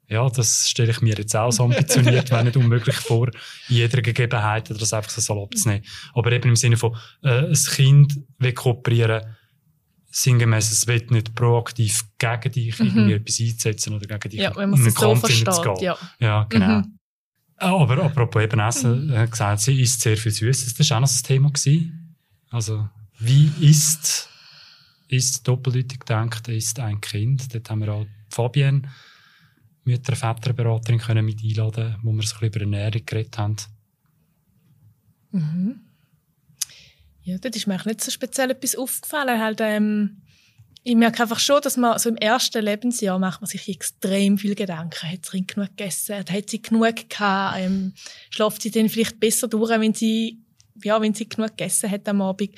ja, 0.08 0.28
das 0.30 0.68
stelle 0.70 0.90
ich 0.90 1.00
mir 1.02 1.14
jetzt 1.16 1.36
auch 1.36 1.50
so 1.52 1.64
ambitioniert, 1.64 2.30
wenn 2.32 2.46
nicht 2.46 2.56
unmöglich 2.56 2.96
vor, 2.96 3.28
in 3.68 3.76
jeder 3.76 4.00
Gegebenheit 4.02 4.70
das 4.70 4.92
einfach 4.92 5.10
so 5.10 5.20
salopp 5.20 5.56
zu 5.56 5.68
nehmen. 5.68 5.84
Aber 6.14 6.32
eben 6.32 6.48
im 6.48 6.56
Sinne 6.56 6.76
von, 6.76 6.96
äh, 7.22 7.46
ein 7.48 7.52
Kind 7.54 8.18
will 8.38 8.52
kooperieren, 8.52 9.22
sinngemäß, 10.10 10.70
es 10.72 10.86
will 10.86 11.06
nicht 11.10 11.34
proaktiv 11.34 12.04
gegen 12.18 12.52
dich 12.52 12.80
irgendwie 12.80 13.12
etwas 13.12 13.40
einsetzen 13.40 13.94
oder 13.94 14.06
gegen 14.06 14.30
dich 14.30 14.40
Mhm. 14.40 14.56
Ja, 14.56 14.62
in 14.62 14.90
so 14.90 14.90
Kampf 14.92 15.28
hineinzugehen. 15.28 15.44
versteht. 15.76 15.82
Ja. 15.82 15.98
Ja, 16.18 16.44
genau. 16.48 16.78
Mhm. 16.78 16.98
Ah, 17.60 17.76
Aber 17.82 18.02
apropos 18.04 18.42
eben 18.42 18.60
Essen, 18.60 19.10
er 19.10 19.22
hat 19.22 19.32
gesagt, 19.32 19.60
sie 19.60 19.80
isst 19.80 20.00
sehr 20.00 20.16
viel 20.16 20.32
Süßes. 20.32 20.74
Das 20.74 20.90
war 20.90 20.96
auch 20.98 21.00
noch 21.02 21.08
das 21.08 21.22
Thema. 21.22 21.48
Gewesen. 21.50 22.16
Also, 22.50 22.88
wie 23.18 23.50
isst, 23.60 24.28
ist 25.08 25.46
doppeldeutig 25.46 25.98
gedacht, 26.00 26.46
ist 26.48 26.78
ein 26.78 27.00
Kind? 27.00 27.52
Dort 27.52 27.68
haben 27.68 27.80
wir 27.82 27.92
auch 27.92 28.06
Fabienne, 28.30 28.82
Mütter- 29.88 30.16
Väterberaterin, 30.16 30.98
können 30.98 31.24
mit 31.24 31.42
einladen, 31.42 31.96
wo 32.02 32.10
wir 32.10 32.14
ein 32.14 32.18
bisschen 32.18 32.46
über 32.46 32.60
Ernährung 32.60 33.02
geredet 33.04 33.38
haben. 33.38 33.56
Ja, 37.22 37.36
dort 37.38 37.56
ist 37.56 37.66
mir 37.66 37.80
nicht 37.84 38.02
so 38.02 38.10
speziell 38.10 38.50
etwas 38.50 38.76
aufgefallen. 38.76 39.40
Halt, 39.40 39.60
ähm, 39.60 40.22
ich 40.82 40.96
merke 40.96 41.22
einfach 41.22 41.38
schon, 41.38 41.60
dass 41.60 41.76
man 41.76 41.98
so 41.98 42.08
im 42.08 42.16
ersten 42.16 42.64
Lebensjahr 42.64 43.18
macht 43.18 43.42
man 43.42 43.48
sich 43.48 43.68
extrem 43.68 44.38
viel 44.38 44.54
Gedanken. 44.54 45.10
Hat 45.10 45.26
sie 45.26 45.46
genug 45.46 45.76
gegessen? 45.76 46.16
Hat 46.16 46.48
sie 46.50 46.62
genug 46.62 47.10
gehabt? 47.10 47.58
Ähm, 47.58 47.92
schläft 48.30 48.62
sie 48.62 48.70
dann 48.70 48.88
vielleicht 48.88 49.20
besser 49.20 49.48
durch, 49.48 49.70
wenn 49.78 49.92
sie, 49.92 50.40
ja, 50.82 50.98
wenn 51.02 51.12
sie 51.12 51.28
genug 51.28 51.50
gegessen 51.50 51.90
hat 51.90 52.08
am 52.08 52.22
Abend? 52.22 52.50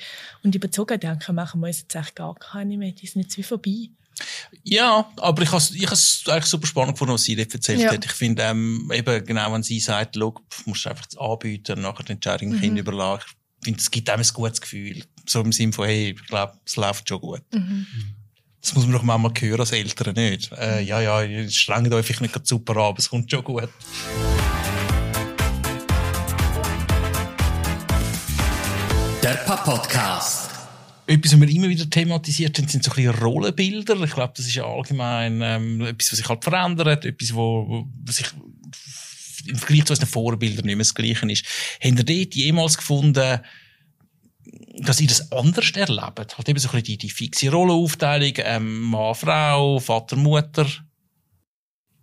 Und 0.43 0.55
überzogen 0.55 0.99
Gedanken 0.99 1.35
machen 1.35 1.59
wir 1.59 1.67
uns 1.67 1.81
jetzt 1.81 1.95
echt 1.95 2.15
gar 2.15 2.35
keine 2.35 2.77
mehr. 2.77 2.93
Die 2.93 3.07
sind 3.07 3.23
jetzt 3.23 3.37
wie 3.37 3.43
vorbei. 3.43 3.89
Ja, 4.63 5.09
aber 5.17 5.41
ich 5.43 5.51
habe 5.51 5.63
ich 5.73 5.89
has 5.89 6.23
eigentlich 6.27 6.45
super 6.45 6.67
spannend 6.67 6.93
gefunden, 6.93 7.13
was 7.13 7.23
sie 7.23 7.35
dort 7.35 7.53
erzählt 7.53 7.79
Ja. 7.79 7.91
hat. 7.91 8.05
Ich 8.05 8.11
finde, 8.11 8.43
ähm, 8.43 8.91
eben 8.93 9.25
genau, 9.25 9.51
wenn 9.53 9.63
sie 9.63 9.79
sagt, 9.79 10.15
schau, 10.17 10.35
musst 10.65 10.85
du 10.85 10.89
einfach 10.89 11.05
das 11.05 11.17
anbieten 11.19 11.77
und 11.77 11.81
nachher 11.81 12.03
die 12.03 12.11
Entscheidung 12.13 12.51
dem 12.51 12.59
Kind 12.61 12.77
überlassen. 12.77 13.25
Ich 13.61 13.65
finde, 13.65 13.79
es 13.79 13.91
gibt 13.91 14.09
einem 14.09 14.23
ein 14.23 14.33
gutes 14.33 14.61
Gefühl. 14.61 15.03
So 15.25 15.41
im 15.41 15.51
Sinne 15.51 15.73
von, 15.73 15.85
hey, 15.85 16.15
ich 16.19 16.27
glaube, 16.27 16.53
es 16.65 16.75
läuft 16.75 17.07
schon 17.09 17.21
gut. 17.21 17.41
Das 18.61 18.75
muss 18.75 18.83
man 18.85 18.93
doch 18.93 19.03
manchmal 19.03 19.33
hören 19.39 19.59
als 19.59 19.71
Eltern, 19.71 20.13
nicht? 20.15 20.51
Äh, 20.51 20.81
ja, 20.81 21.01
ja, 21.01 21.21
ihr 21.23 21.49
strengt 21.49 21.91
euch 21.93 22.05
vielleicht 22.05 22.21
nicht 22.21 22.33
gerade 22.33 22.45
super 22.45 22.73
an, 22.77 22.83
aber 22.83 22.99
es 22.99 23.09
kommt 23.09 23.29
schon 23.31 23.43
gut. 23.43 23.69
Der 29.23 29.35
Papa-Podcast. 29.45 30.50
Etwas, 31.11 31.33
was 31.33 31.41
wir 31.41 31.49
immer 31.49 31.69
wieder 31.69 31.89
thematisiert 31.89 32.57
haben, 32.57 32.67
sind 32.67 32.83
so 32.83 32.91
ein 32.91 32.95
bisschen 32.95 33.23
Rollenbilder. 33.23 34.01
Ich 34.03 34.13
glaube, 34.13 34.33
das 34.35 34.45
ist 34.45 34.55
ja 34.55 34.65
allgemein 34.65 35.41
ähm, 35.41 35.81
etwas, 35.81 36.11
was 36.11 36.17
sich 36.17 36.29
halt 36.29 36.43
verändert, 36.43 37.05
etwas, 37.05 37.33
wo, 37.33 37.85
was 38.05 38.15
sich 38.15 38.27
im 39.47 39.57
Vergleich 39.57 39.85
zu 39.85 39.93
unseren 39.93 40.07
Vorbildern 40.07 40.65
nicht 40.65 40.75
mehr 40.75 40.83
das 40.83 40.95
Gleiche 40.95 41.29
ist. 41.31 41.45
Habt 41.83 41.97
ihr 41.97 42.03
dort 42.03 42.35
jemals 42.35 42.77
gefunden, 42.77 43.39
dass 44.77 45.01
ihr 45.01 45.07
das 45.07 45.31
anders 45.31 45.71
erlebt? 45.71 46.37
Halt 46.37 46.49
eben 46.49 46.59
so 46.59 46.69
ein 46.69 46.71
bisschen 46.71 46.83
die, 46.83 46.97
die 46.97 47.09
fixe 47.09 47.49
Rollenaufteilung, 47.51 48.33
ähm, 48.37 48.81
Mann, 48.81 49.15
Frau, 49.15 49.79
Vater, 49.79 50.15
Mutter. 50.15 50.67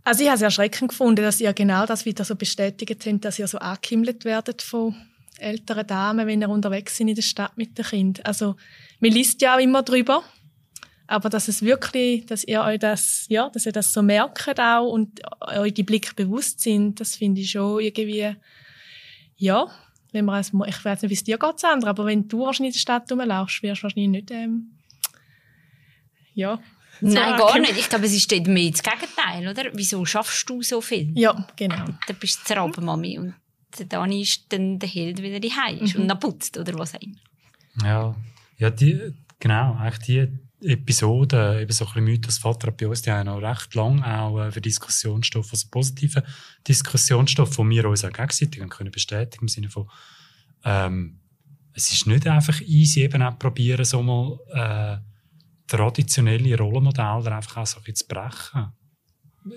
Also 0.05 0.23
ich 0.23 0.29
habe 0.29 0.37
es 0.37 0.43
erschreckend 0.43 0.91
gefunden, 0.91 1.23
dass 1.23 1.41
ihr 1.41 1.53
genau 1.53 1.87
das 1.87 2.05
wieder 2.05 2.25
so 2.25 2.35
bestätigt 2.35 3.07
habt, 3.07 3.25
dass 3.25 3.39
ihr 3.39 3.49
so 3.49 3.59
angehimmelt 3.59 4.25
werdet 4.25 4.63
von 4.63 4.95
älteren 5.39 5.87
Damen, 5.87 6.27
wenn 6.27 6.41
ihr 6.41 6.49
unterwegs 6.49 6.97
sind 6.97 7.09
in 7.09 7.15
der 7.15 7.23
Stadt 7.23 7.57
mit 7.57 7.77
dem 7.79 7.85
Kind. 7.85 8.27
Also 8.27 8.57
man 9.01 9.13
liest 9.13 9.41
ja 9.43 9.57
auch 9.57 9.61
immer 9.61 9.83
drüber, 9.83 10.23
aber 11.07 11.31
dass 11.31 11.49
es 11.49 11.63
wirklich, 11.63 12.27
dass 12.27 12.45
ihr 12.45 12.63
euch 12.63 12.79
das, 12.79 13.27
ja, 13.29 13.49
dass 13.51 13.67
ihr 13.67 13.73
das 13.73 13.93
so 13.93 14.03
merkt 14.03 14.61
auch 14.61 14.91
und 14.91 15.21
euch 15.41 15.75
die 15.75 15.83
Blicke 15.83 16.15
bewusst 16.15 16.61
sind, 16.61 17.01
das 17.01 17.17
finde 17.17 17.41
ich 17.41 17.51
schon 17.51 17.81
irgendwie, 17.81 18.37
ja, 19.37 19.67
wenn 20.13 20.25
man 20.25 20.37
als, 20.37 20.53
ich 20.67 20.85
weiß 20.85 21.03
nicht, 21.03 21.11
wie 21.11 21.15
es 21.15 21.25
dir 21.25 21.39
geht, 21.39 21.59
Sandra, 21.59 21.91
aber 21.91 22.07
wenn 22.07 22.29
du 22.29 22.41
wahrscheinlich 22.41 22.75
in 22.75 22.79
der 22.79 22.81
Stadt 22.81 23.13
rumlaufst, 23.13 23.63
wirst 23.63 23.81
du 23.81 23.85
wahrscheinlich 23.85 24.09
nicht, 24.09 24.31
ähm, 24.31 24.79
ja. 26.35 26.61
Nein, 27.01 27.39
gar 27.39 27.59
nicht. 27.59 27.79
Ich 27.79 27.89
glaube, 27.89 28.07
es 28.07 28.13
ist 28.13 28.31
mehr 28.31 28.71
das 28.71 28.83
Gegenteil, 28.83 29.49
oder? 29.49 29.71
Wieso 29.73 30.05
schaffst 30.05 30.49
du 30.51 30.63
so 30.63 30.81
viel? 30.81 31.13
Ja, 31.15 31.47
genau. 31.57 31.85
Dann 32.07 32.17
bist 32.19 32.49
du 32.49 32.55
Rabenmami 32.55 33.19
und 33.19 33.35
der 33.79 33.87
Dani 33.87 34.23
ist 34.23 34.47
dann 34.51 34.79
der 34.79 34.89
Held, 34.89 35.23
wenn 35.23 35.33
er 35.33 35.41
die 35.41 35.53
ist 35.81 35.97
und 35.97 36.09
dann 36.09 36.19
putzt 36.19 36.57
oder 36.59 36.79
was 36.79 36.95
auch 36.95 37.01
immer. 37.01 37.17
Ja, 37.83 38.17
ja 38.59 38.71
die, 38.71 39.13
genau, 39.39 39.75
eigentlich 39.75 39.99
die 40.07 40.29
Episoden, 40.61 41.61
eben 41.61 41.71
so 41.71 41.85
ein 41.85 41.89
bisschen 41.89 42.05
Mythos 42.05 42.39
Vater 42.39 42.73
bei 42.73 42.89
uns, 42.89 43.03
die 43.03 43.13
haben 43.13 43.27
noch 43.27 43.41
recht 43.41 43.75
lang 43.75 44.03
auch 44.03 44.41
äh, 44.41 44.51
für 44.51 44.61
Diskussionsstoff, 44.61 45.53
also 45.53 45.69
positiven 45.71 46.23
Diskussionsstoff, 46.67 47.57
wo 47.59 47.69
wir 47.69 47.89
uns 47.89 48.05
auch 48.05 48.13
gegenseitig 48.13 48.69
können 48.69 48.91
bestätigen 48.91 49.45
im 49.45 49.49
Sinne 49.49 49.71
von, 49.71 49.89
ähm, 50.65 51.21
es 51.75 51.93
ist 51.93 52.09
nicht 52.09 52.27
einfach 52.27 52.61
easy, 52.63 53.03
eben 53.03 53.23
auch 53.23 53.39
probieren, 53.39 53.85
so 53.85 54.03
mal 54.03 54.39
äh, 54.53 54.99
traditionelle 55.69 56.59
Rollenmodelle 56.59 57.37
einfach 57.37 57.59
auch 57.59 57.67
so 57.67 57.79
ein 57.79 57.85
bisschen 57.85 57.97
zu 57.97 58.09
brechen. 58.09 58.73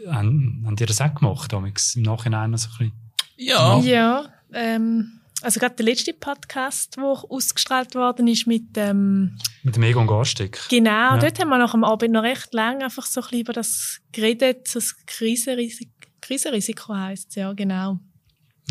Haben, 0.08 0.64
haben 0.66 0.76
die 0.76 0.86
das 0.86 1.02
auch 1.02 1.16
gemacht, 1.16 1.52
damals, 1.52 1.96
im 1.96 2.04
Nachhinein 2.04 2.56
so 2.58 2.70
ein 2.70 2.78
bisschen? 2.78 3.01
Ja. 3.44 3.80
Ja, 3.80 4.26
ähm, 4.54 5.20
also 5.42 5.60
gerade 5.60 5.76
der 5.76 5.86
letzte 5.86 6.14
Podcast, 6.14 6.98
der 6.98 7.04
ausgestrahlt 7.04 7.96
worden 7.96 8.28
ist 8.28 8.46
mit 8.46 8.66
ähm, 8.76 9.38
Mit 9.64 9.76
dem 9.76 9.84
Egon 9.84 10.06
Garstick. 10.06 10.60
genau, 10.70 10.92
Ja. 11.16 11.18
dort 11.18 11.40
haben 11.40 11.50
wir 11.50 11.58
nach 11.58 11.72
dem 11.72 11.84
Abend 11.84 12.12
noch 12.12 12.22
recht 12.24 12.54
lange 12.54 12.84
einfach 12.86 13.06
so 13.06 13.22
ein 13.22 13.24
bisschen 13.24 13.40
über 13.42 13.54
das 13.54 14.00
geredet, 14.12 14.70
das 14.74 14.96
Krisenrisiko, 15.08 15.92
Krisenrisiko 16.22 16.94
heisst 16.96 17.36
ja 17.36 17.52
genau. 17.54 17.98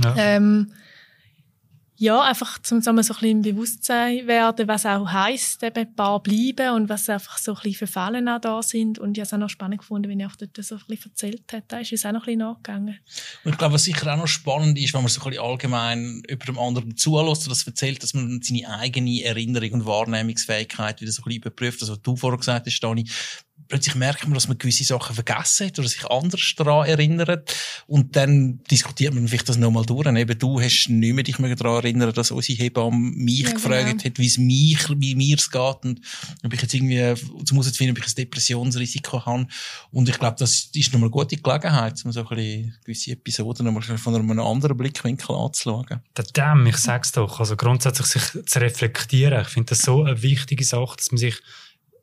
Ja. 0.05 0.15
Ähm, 0.17 0.73
ja, 2.00 2.23
einfach 2.23 2.59
zum 2.62 2.80
zusammen 2.80 3.02
so 3.02 3.12
ein 3.12 3.21
bisschen 3.21 3.30
im 3.30 3.42
Bewusstsein 3.42 4.26
werden, 4.26 4.66
was 4.66 4.87
auch 4.87 5.07
heisst, 5.12 5.62
eben 5.62 5.76
ein 5.76 5.95
paar 5.95 6.23
bleiben 6.23 6.71
und 6.75 6.88
was 6.88 7.11
einfach 7.11 7.37
so 7.37 7.52
ein 7.52 7.57
bisschen 7.57 7.75
für 7.75 7.87
Fälle 7.87 8.35
auch 8.35 8.40
da 8.40 8.62
sind. 8.62 8.99
Und 8.99 9.19
ich 9.19 9.21
habe 9.21 9.26
es 9.26 9.35
auch 9.35 9.38
noch 9.38 9.50
spannend 9.50 9.80
gefunden, 9.80 10.09
wenn 10.09 10.19
er 10.19 10.28
auch 10.28 10.37
dort 10.37 10.57
so 10.64 10.76
ein 10.76 10.80
bisschen 10.88 11.11
erzählt 11.11 11.52
hat. 11.52 11.64
Da 11.69 11.80
ist 11.80 11.92
uns 11.92 12.07
auch 12.07 12.12
noch 12.12 12.23
ein 12.23 12.25
bisschen 12.25 12.38
nachgegangen. 12.38 12.99
Und 13.45 13.52
ich 13.52 13.59
glaube, 13.59 13.75
was 13.75 13.85
sicher 13.85 14.11
auch 14.14 14.16
noch 14.16 14.26
spannend 14.26 14.78
ist, 14.78 14.95
wenn 14.95 15.02
man 15.02 15.11
so 15.11 15.21
ein 15.21 15.28
bisschen 15.28 15.45
allgemein 15.45 16.23
über 16.26 16.47
dem 16.47 16.59
anderen 16.59 16.97
zulässt 16.97 17.42
und 17.42 17.50
das 17.50 17.66
erzählt, 17.66 18.02
dass 18.02 18.14
man 18.14 18.40
seine 18.40 18.66
eigene 18.78 19.23
Erinnerung 19.23 19.73
und 19.73 19.85
Wahrnehmungsfähigkeit 19.85 21.02
wieder 21.02 21.12
so 21.12 21.21
ein 21.21 21.25
bisschen 21.25 21.42
überprüft. 21.42 21.83
Also, 21.83 21.92
was 21.92 22.00
du 22.00 22.16
vorher 22.16 22.38
gesagt 22.38 22.64
hast, 22.64 22.80
Dani, 22.80 23.07
plötzlich 23.69 23.95
merkt 23.95 24.25
man, 24.25 24.35
dass 24.35 24.49
man 24.49 24.59
gewisse 24.59 24.85
Sachen 24.85 25.14
vergessen 25.14 25.67
hat 25.67 25.79
oder 25.79 25.88
sich 25.88 26.05
anders 26.07 26.55
daran 26.57 26.87
erinnert. 26.87 27.55
Und 27.87 28.17
dann 28.17 28.61
diskutiert 28.71 29.14
man 29.14 29.26
vielleicht 29.29 29.49
das 29.49 29.57
nochmal 29.57 29.87
durch. 29.87 30.07
Und 30.07 30.17
eben 30.17 30.38
du 30.38 30.61
hast 30.61 30.88
nicht 30.88 31.14
mehr 31.14 31.25
dich 31.25 31.38
mehr 31.38 31.55
daran 31.55 31.85
erinnern, 31.85 32.12
dass 32.12 32.31
unsere 32.31 32.59
Hebamme 32.59 32.97
mich 32.97 33.40
Ja, 33.40 33.52
gefragt 33.52 33.87
genau. 33.87 34.05
hat, 34.05 34.19
wie 34.19 34.26
es 34.26 34.38
mich, 34.38 34.88
wie 34.97 35.14
mir 35.14 35.37
es 35.37 35.50
geht 35.50 35.85
und 35.85 36.00
ob 36.45 36.52
ich 36.52 36.62
jetzt 36.62 36.75
irgendwie, 36.75 37.14
zum 37.45 37.57
herauszufinden, 37.57 37.97
ob 37.97 38.02
ich 38.05 38.11
ein 38.11 38.14
Depressionsrisiko 38.17 39.25
habe. 39.25 39.47
Und 39.90 40.09
ich 40.09 40.19
glaube, 40.19 40.37
das 40.38 40.71
ist 40.75 40.93
nochmal 40.93 41.07
eine 41.07 41.11
gute 41.11 41.37
Gelegenheit, 41.37 42.00
um 42.05 42.12
so 42.12 42.21
ein 42.21 42.26
bisschen 42.29 42.75
gewisse 42.85 43.11
Episoden 43.12 43.67
nochmal 43.67 43.83
von 43.83 44.14
einem 44.14 44.40
anderen 44.40 44.76
Blickwinkel 44.76 45.35
anzuschauen. 45.35 46.00
Damn, 46.35 46.67
ich 46.67 46.76
sag's 46.76 47.12
doch. 47.12 47.40
Also 47.40 47.57
grundsätzlich 47.57 48.07
sich 48.07 48.47
zu 48.47 48.61
reflektieren. 48.61 49.43
Ich 49.43 49.49
finde 49.49 49.71
das 49.71 49.81
so 49.81 50.05
eine 50.05 50.23
wichtige 50.23 50.64
Sache, 50.64 50.97
dass 50.97 51.11
man 51.11 51.19
sich 51.19 51.37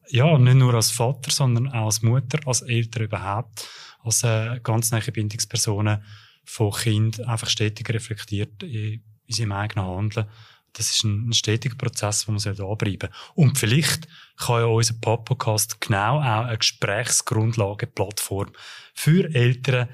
ja 0.10 0.38
nicht 0.38 0.56
nur 0.56 0.74
als 0.74 0.92
Vater, 0.92 1.32
sondern 1.32 1.70
auch 1.70 1.86
als 1.86 2.02
Mutter, 2.02 2.40
als 2.46 2.62
Eltern 2.62 3.04
überhaupt, 3.04 3.68
als 4.04 4.24
äh, 4.24 4.60
ganz 4.64 4.92
nahe 4.92 5.12
Bindungspersonen 5.12 6.04
von 6.46 6.72
Kind 6.72 7.26
einfach 7.28 7.50
stetig 7.50 7.90
reflektiert 7.90 8.64
in, 8.64 9.04
in 9.26 9.36
seinem 9.36 9.52
eigenen 9.52 9.86
Handeln. 9.86 10.28
Das 10.74 10.92
ist 10.92 11.04
ein, 11.04 11.30
ein 11.30 11.34
stetiger 11.34 11.76
Prozess, 11.76 12.26
den 12.26 12.36
man 12.36 12.70
anbleiben 12.70 13.10
Und 13.34 13.58
vielleicht 13.58 14.08
kann 14.38 14.62
ja 14.62 14.66
unser 14.66 14.94
Podcast 14.94 15.82
genau 15.82 16.20
auch 16.20 16.46
eine 16.46 16.58
Gesprächsgrundlage, 16.58 17.88
Plattform 17.88 18.52
für 18.94 19.34
Eltern 19.34 19.90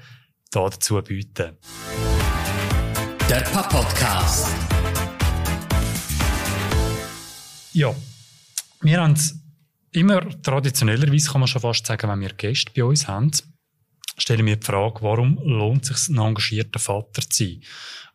da 0.50 0.68
dazu 0.68 1.00
bieten. 1.02 1.56
Der 3.28 3.40
Papa-Podcast. 3.40 4.46
Ja, 7.72 7.92
wir 8.82 9.00
haben 9.00 9.14
es 9.14 9.43
immer 9.94 10.42
traditionellerweise, 10.42 11.30
kann 11.30 11.40
man 11.40 11.48
schon 11.48 11.62
fast 11.62 11.86
sagen, 11.86 12.08
wenn 12.08 12.20
wir 12.20 12.32
Gäste 12.32 12.72
bei 12.74 12.84
uns 12.84 13.08
haben, 13.08 13.30
stellen 14.16 14.46
wir 14.46 14.56
die 14.56 14.66
Frage, 14.66 15.02
warum 15.02 15.38
lohnt 15.42 15.90
es 15.90 16.06
sich, 16.06 16.16
ein 16.16 16.18
engagierter 16.18 16.78
Vater 16.78 17.22
zu 17.22 17.44
sein? 17.44 17.62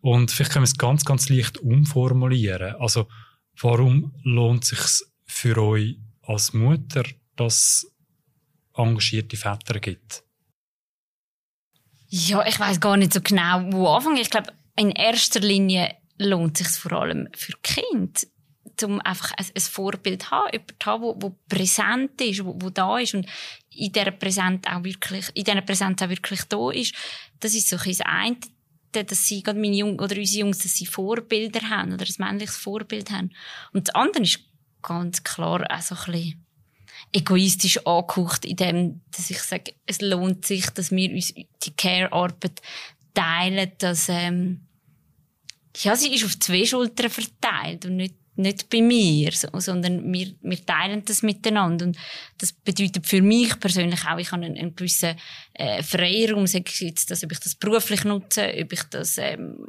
Und 0.01 0.31
vielleicht 0.31 0.51
können 0.53 0.63
wir 0.63 0.69
es 0.69 0.77
ganz, 0.77 1.03
ganz 1.03 1.29
leicht 1.29 1.57
umformulieren. 1.57 2.75
Also, 2.79 3.07
warum 3.59 4.13
lohnt 4.23 4.63
es 4.63 4.69
sich 4.69 5.07
für 5.25 5.57
euch 5.57 5.97
als 6.23 6.53
Mutter, 6.53 7.03
dass 7.35 7.55
es 7.55 7.91
engagierte 8.75 9.37
Väter 9.37 9.79
gibt? 9.79 10.23
Ja, 12.07 12.45
ich 12.45 12.59
weiß 12.59 12.79
gar 12.79 12.97
nicht 12.97 13.13
so 13.13 13.21
genau, 13.21 13.61
wo 13.71 13.87
anfangen. 13.87 14.17
Ich 14.17 14.29
glaube, 14.29 14.53
in 14.75 14.91
erster 14.91 15.41
Linie 15.41 15.95
lohnt 16.17 16.59
es 16.59 16.73
sich 16.73 16.81
vor 16.81 16.93
allem 16.93 17.29
für 17.35 17.53
Kind, 17.61 18.27
um 18.83 18.99
einfach 19.01 19.31
ein, 19.37 19.45
ein 19.53 19.61
Vorbild 19.61 20.23
zu 20.23 20.31
haben, 20.31 20.49
jemanden 20.51 20.75
zu 20.79 20.85
haben, 20.85 21.03
wo, 21.03 21.15
wo 21.19 21.35
präsent 21.47 22.21
ist, 22.21 22.43
wo, 22.43 22.55
wo 22.59 22.69
da 22.69 22.97
ist 22.99 23.13
und 23.13 23.27
in 23.73 23.91
dieser 23.91 24.11
Präsenz 24.11 24.65
auch 24.67 24.83
wirklich, 24.83 25.29
in 25.33 25.43
dieser 25.43 25.61
Präsenz 25.61 26.01
auch 26.01 26.09
wirklich 26.09 26.43
da 26.43 26.71
ist. 26.71 26.93
Das 27.39 27.53
ist 27.53 27.69
so 27.69 27.77
ein 27.77 27.83
das 27.85 28.01
eine, 28.01 28.37
dass 28.91 29.27
sie, 29.27 29.43
gerade 29.43 29.59
meine 29.59 29.75
Jungs, 29.75 30.01
oder 30.01 30.17
unsere 30.17 30.41
Jungs, 30.41 30.59
dass 30.59 30.75
sie 30.75 30.85
Vorbilder 30.85 31.69
haben, 31.69 31.93
oder 31.93 32.05
ein 32.05 32.15
männliches 32.17 32.57
Vorbild 32.57 33.11
haben. 33.11 33.31
Und 33.71 33.87
das 33.87 33.95
andere 33.95 34.23
ist 34.23 34.39
ganz 34.81 35.23
klar 35.23 35.65
auch 35.69 35.81
so 35.81 35.95
ein 36.11 36.45
egoistisch 37.11 37.85
angehaucht, 37.85 38.45
in 38.45 38.55
dem, 38.55 39.01
dass 39.11 39.29
ich 39.29 39.39
sage, 39.39 39.73
es 39.85 40.01
lohnt 40.01 40.45
sich, 40.45 40.69
dass 40.71 40.91
wir 40.91 41.11
uns 41.11 41.33
die 41.33 41.71
Care-Arbeit 41.75 42.61
teilen, 43.13 43.71
dass, 43.77 44.09
ähm, 44.09 44.61
ja, 45.77 45.95
sie 45.95 46.13
ist 46.13 46.25
auf 46.25 46.37
zwei 46.39 46.65
Schultern 46.65 47.09
verteilt 47.09 47.85
und 47.85 47.97
nicht, 47.97 48.15
nicht 48.39 48.69
bei 48.69 48.81
mir, 48.81 49.31
so, 49.31 49.47
sondern 49.59 50.11
wir, 50.11 50.33
wir 50.41 50.65
teilen 50.65 51.03
das 51.05 51.21
miteinander. 51.21 51.85
Und 51.85 51.97
das 52.37 52.53
bedeutet 52.53 53.05
für 53.05 53.21
mich 53.21 53.59
persönlich 53.59 54.05
auch, 54.05 54.17
ich 54.17 54.31
habe 54.31 54.45
einen, 54.45 54.57
einen 54.57 54.75
gewissen 54.75 55.15
äh, 55.53 55.83
Freiraum, 55.83 56.45
jetzt, 56.45 57.11
dass, 57.11 57.23
ob 57.23 57.31
ich 57.31 57.39
das 57.39 57.55
beruflich 57.55 58.03
nutze, 58.05 58.51
ob 58.61 58.73
ich 58.73 58.83
das 58.83 59.17
ähm, 59.17 59.67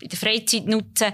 in 0.00 0.08
der 0.08 0.18
Freizeit 0.18 0.66
nutze, 0.66 1.12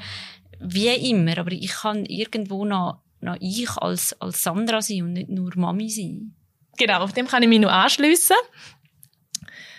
wie 0.60 0.88
immer. 1.10 1.38
Aber 1.38 1.52
ich 1.52 1.72
kann 1.72 2.04
irgendwo 2.04 2.64
noch, 2.64 3.00
noch 3.20 3.36
ich 3.40 3.70
als, 3.78 4.12
als 4.20 4.42
Sandra 4.42 4.82
sein 4.82 5.02
und 5.02 5.12
nicht 5.14 5.30
nur 5.30 5.52
Mami 5.56 5.88
sein. 5.88 6.34
Genau, 6.76 7.00
auf 7.00 7.12
dem 7.12 7.26
kann 7.26 7.42
ich 7.42 7.48
mich 7.48 7.60
noch 7.60 7.72
anschliessen. 7.72 8.36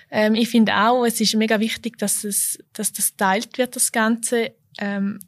Ähm, 0.09 0.35
ich 0.35 0.49
finde 0.49 0.75
auch, 0.75 1.05
es 1.05 1.21
ist 1.21 1.35
mega 1.35 1.59
wichtig, 1.59 1.97
dass, 1.97 2.23
es, 2.23 2.59
dass 2.73 2.91
das 2.91 3.15
teilt 3.15 3.57
wird, 3.57 3.75
das 3.75 3.91
Ganze. 3.91 4.53
Ähm, 4.77 5.19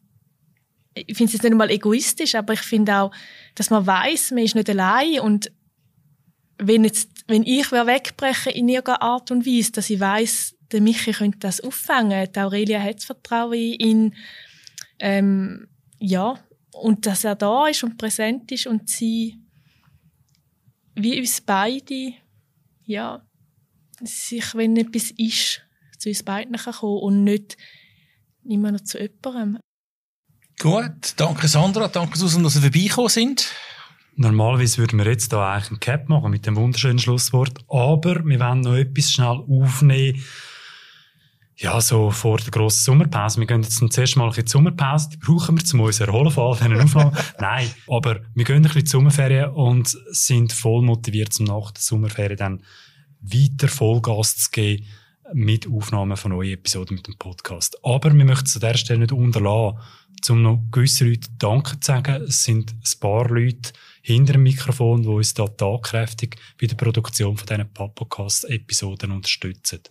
ich 0.93 1.17
finde 1.17 1.25
es 1.25 1.33
jetzt 1.33 1.43
nicht 1.43 1.51
einmal 1.51 1.71
egoistisch, 1.71 2.35
aber 2.35 2.53
ich 2.53 2.61
finde 2.61 2.95
auch, 2.95 3.11
dass 3.55 3.69
man 3.69 3.85
weiß, 3.85 4.31
man 4.31 4.43
ist 4.43 4.55
nicht 4.55 4.69
allein 4.69 5.19
und 5.19 5.51
wenn 6.57 6.83
jetzt, 6.83 7.09
wenn 7.27 7.43
ich 7.43 7.71
wegbreche 7.71 8.51
in 8.51 8.69
irgendeiner 8.69 9.01
Art 9.01 9.31
und 9.31 9.45
Weise, 9.45 9.71
dass 9.71 9.89
ich 9.89 9.99
weiß, 9.99 10.55
der 10.71 10.81
Michi 10.81 11.11
könnte 11.11 11.39
das 11.39 11.61
auffangen, 11.61 12.31
die 12.31 12.39
Aurelia 12.39 12.81
hat 12.81 12.97
das 12.97 13.05
Vertrauen 13.05 13.53
in 13.53 13.79
ihn, 13.79 14.15
ähm, 14.99 15.67
ja, 15.99 16.39
und 16.71 17.05
dass 17.05 17.23
er 17.23 17.35
da 17.35 17.67
ist 17.67 17.83
und 17.83 17.97
präsent 17.97 18.51
ist 18.51 18.67
und 18.67 18.89
sie 18.89 19.39
wie 20.95 21.19
uns 21.19 21.41
beide, 21.41 22.13
ja, 22.85 23.25
sich, 24.01 24.53
wenn 24.55 24.77
etwas 24.77 25.11
ist, 25.11 25.61
zu 25.97 26.09
uns 26.09 26.23
beiden 26.23 26.55
kommen 26.55 27.01
und 27.01 27.23
nicht 27.23 27.57
immer 28.43 28.71
noch 28.71 28.81
zu 28.81 28.99
jemandem. 28.99 29.59
Gut, 30.59 31.13
danke 31.17 31.47
Sandra, 31.47 31.87
danke 31.87 32.17
Susan, 32.17 32.43
dass 32.43 32.53
Sie 32.53 32.61
vorbeigekommen 32.61 33.09
sind. 33.09 33.53
Normalerweise 34.15 34.77
würden 34.77 34.99
wir 34.99 35.07
jetzt 35.07 35.33
da 35.33 35.53
eigentlich 35.53 35.69
einen 35.71 35.79
Cap 35.79 36.09
machen 36.09 36.29
mit 36.29 36.45
dem 36.45 36.55
wunderschönen 36.55 36.99
Schlusswort, 36.99 37.59
aber 37.67 38.23
wir 38.23 38.39
wollen 38.39 38.61
noch 38.61 38.75
etwas 38.75 39.11
schnell 39.11 39.43
aufnehmen. 39.49 40.21
Ja, 41.55 41.81
so 41.81 42.11
vor 42.11 42.37
der 42.37 42.51
grossen 42.51 42.83
Sommerpause. 42.83 43.39
Wir 43.39 43.47
gehen 43.47 43.61
jetzt 43.61 43.77
zum 43.77 43.89
ersten 43.89 44.19
Mal 44.19 44.25
ein 44.25 44.29
bisschen 44.29 44.45
die 44.45 44.51
Sommerpause. 44.51 45.09
Die 45.09 45.17
brauchen 45.17 45.57
wir 45.57 45.63
zum 45.63 45.81
uns 45.81 45.99
erholen 45.99 46.31
von 46.31 46.43
all 46.43 46.57
diesen 46.57 46.81
Aufnahmen. 46.81 47.17
Nein, 47.39 47.69
aber 47.87 48.21
wir 48.33 48.45
gehen 48.45 48.57
ein 48.57 48.63
bisschen 48.63 48.83
die 48.83 48.89
Sommerferien 48.89 49.51
und 49.51 49.87
sind 50.11 50.51
voll 50.51 50.81
motiviert, 50.81 51.39
um 51.39 51.45
nach 51.45 51.71
der 51.71 51.81
Sommerferien 51.81 52.37
dann 52.37 52.63
weiter 53.21 53.67
Vollgas 53.67 54.37
zu 54.37 54.51
geben 54.51 54.85
mit 55.33 55.67
Aufnahmen 55.67 56.17
von 56.17 56.31
neuen 56.31 56.53
Episoden 56.53 56.95
mit 56.95 57.07
dem 57.07 57.17
Podcast. 57.17 57.77
Aber 57.83 58.13
wir 58.13 58.25
möchten 58.25 58.45
es 58.45 58.55
an 58.55 58.61
dieser 58.61 58.77
Stelle 58.77 58.99
nicht 58.99 59.11
unterlassen, 59.11 59.79
um 60.29 60.41
noch 60.41 60.63
gewissen 60.71 61.09
Leuten 61.09 61.35
Danke 61.37 61.79
zu 61.79 61.87
sagen. 61.87 62.23
Es 62.23 62.43
sind 62.43 62.71
ein 62.71 62.99
paar 62.99 63.29
Leute 63.29 63.71
hinter 64.01 64.33
dem 64.33 64.43
Mikrofon, 64.43 65.01
die 65.01 65.07
uns 65.07 65.33
da 65.33 65.47
tagkräftig 65.47 66.35
bei 66.59 66.67
der 66.67 66.75
Produktion 66.75 67.37
von 67.37 67.47
diesen 67.47 67.73
Podcast-Episoden 67.73 69.11
unterstützen. 69.11 69.81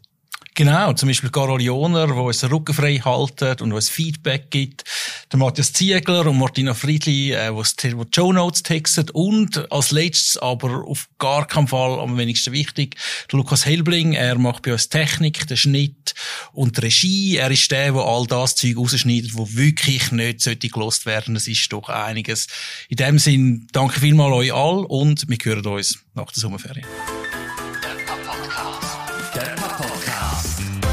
Genau, 0.54 0.92
zum 0.92 1.08
Beispiel 1.08 1.30
Carol 1.30 1.62
Joner, 1.62 2.06
der 2.06 2.16
uns 2.16 2.44
Rücken 2.44 2.74
frei 2.74 2.98
haltet 2.98 3.62
und 3.62 3.72
uns 3.72 3.88
Feedback 3.88 4.50
gibt. 4.50 4.84
Der 5.32 5.38
Matthias 5.38 5.72
Ziegler 5.72 6.26
und 6.26 6.38
Martina 6.38 6.74
Friedli, 6.74 7.32
äh, 7.32 7.50
die 7.50 7.88
die 7.88 8.06
Show 8.14 8.34
Notes 8.34 8.62
textet. 8.62 9.10
Und 9.12 9.72
als 9.72 9.92
letztes, 9.92 10.36
aber 10.36 10.84
auf 10.86 11.08
gar 11.18 11.46
keinen 11.46 11.68
Fall 11.68 11.98
am 11.98 12.18
wenigsten 12.18 12.52
wichtig, 12.52 12.96
der 13.30 13.38
Lukas 13.38 13.64
Helbling. 13.64 14.12
Er 14.12 14.36
macht 14.36 14.64
bei 14.64 14.72
uns 14.72 14.90
Technik, 14.90 15.46
den 15.46 15.56
Schnitt 15.56 16.14
und 16.52 16.76
die 16.76 16.82
Regie. 16.82 17.36
Er 17.38 17.50
ist 17.50 17.70
der, 17.70 17.92
der 17.92 18.02
all 18.02 18.26
das 18.26 18.54
Zeug 18.54 18.76
rausschneidet, 18.76 19.34
wo 19.34 19.48
wirklich 19.54 20.12
nicht 20.12 20.42
sollte 20.42 20.68
gelost 20.68 21.06
werden. 21.06 21.32
Das 21.32 21.48
ist 21.48 21.72
doch 21.72 21.88
einiges. 21.88 22.46
In 22.90 22.98
dem 22.98 23.18
Sinn, 23.18 23.68
danke 23.72 24.00
vielmals 24.00 24.34
euch 24.34 24.52
all 24.52 24.84
und 24.84 25.24
wir 25.30 25.38
hören 25.42 25.64
uns 25.64 25.98
nach 26.14 26.30
der 26.30 26.40
Sommerferien. 26.40 26.86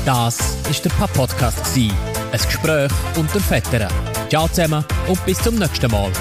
Das 0.09 0.39
ist 0.67 0.83
der 0.83 0.89
Pap 0.89 1.13
Podcast 1.13 1.59
Ein 1.77 1.91
Gespräch 2.31 2.91
unter 3.15 3.39
Vätern. 3.39 3.93
Ciao 4.27 4.47
zusammen 4.47 4.83
und 5.07 5.23
bis 5.23 5.37
zum 5.37 5.53
nächsten 5.53 5.91
Mal. 5.91 6.11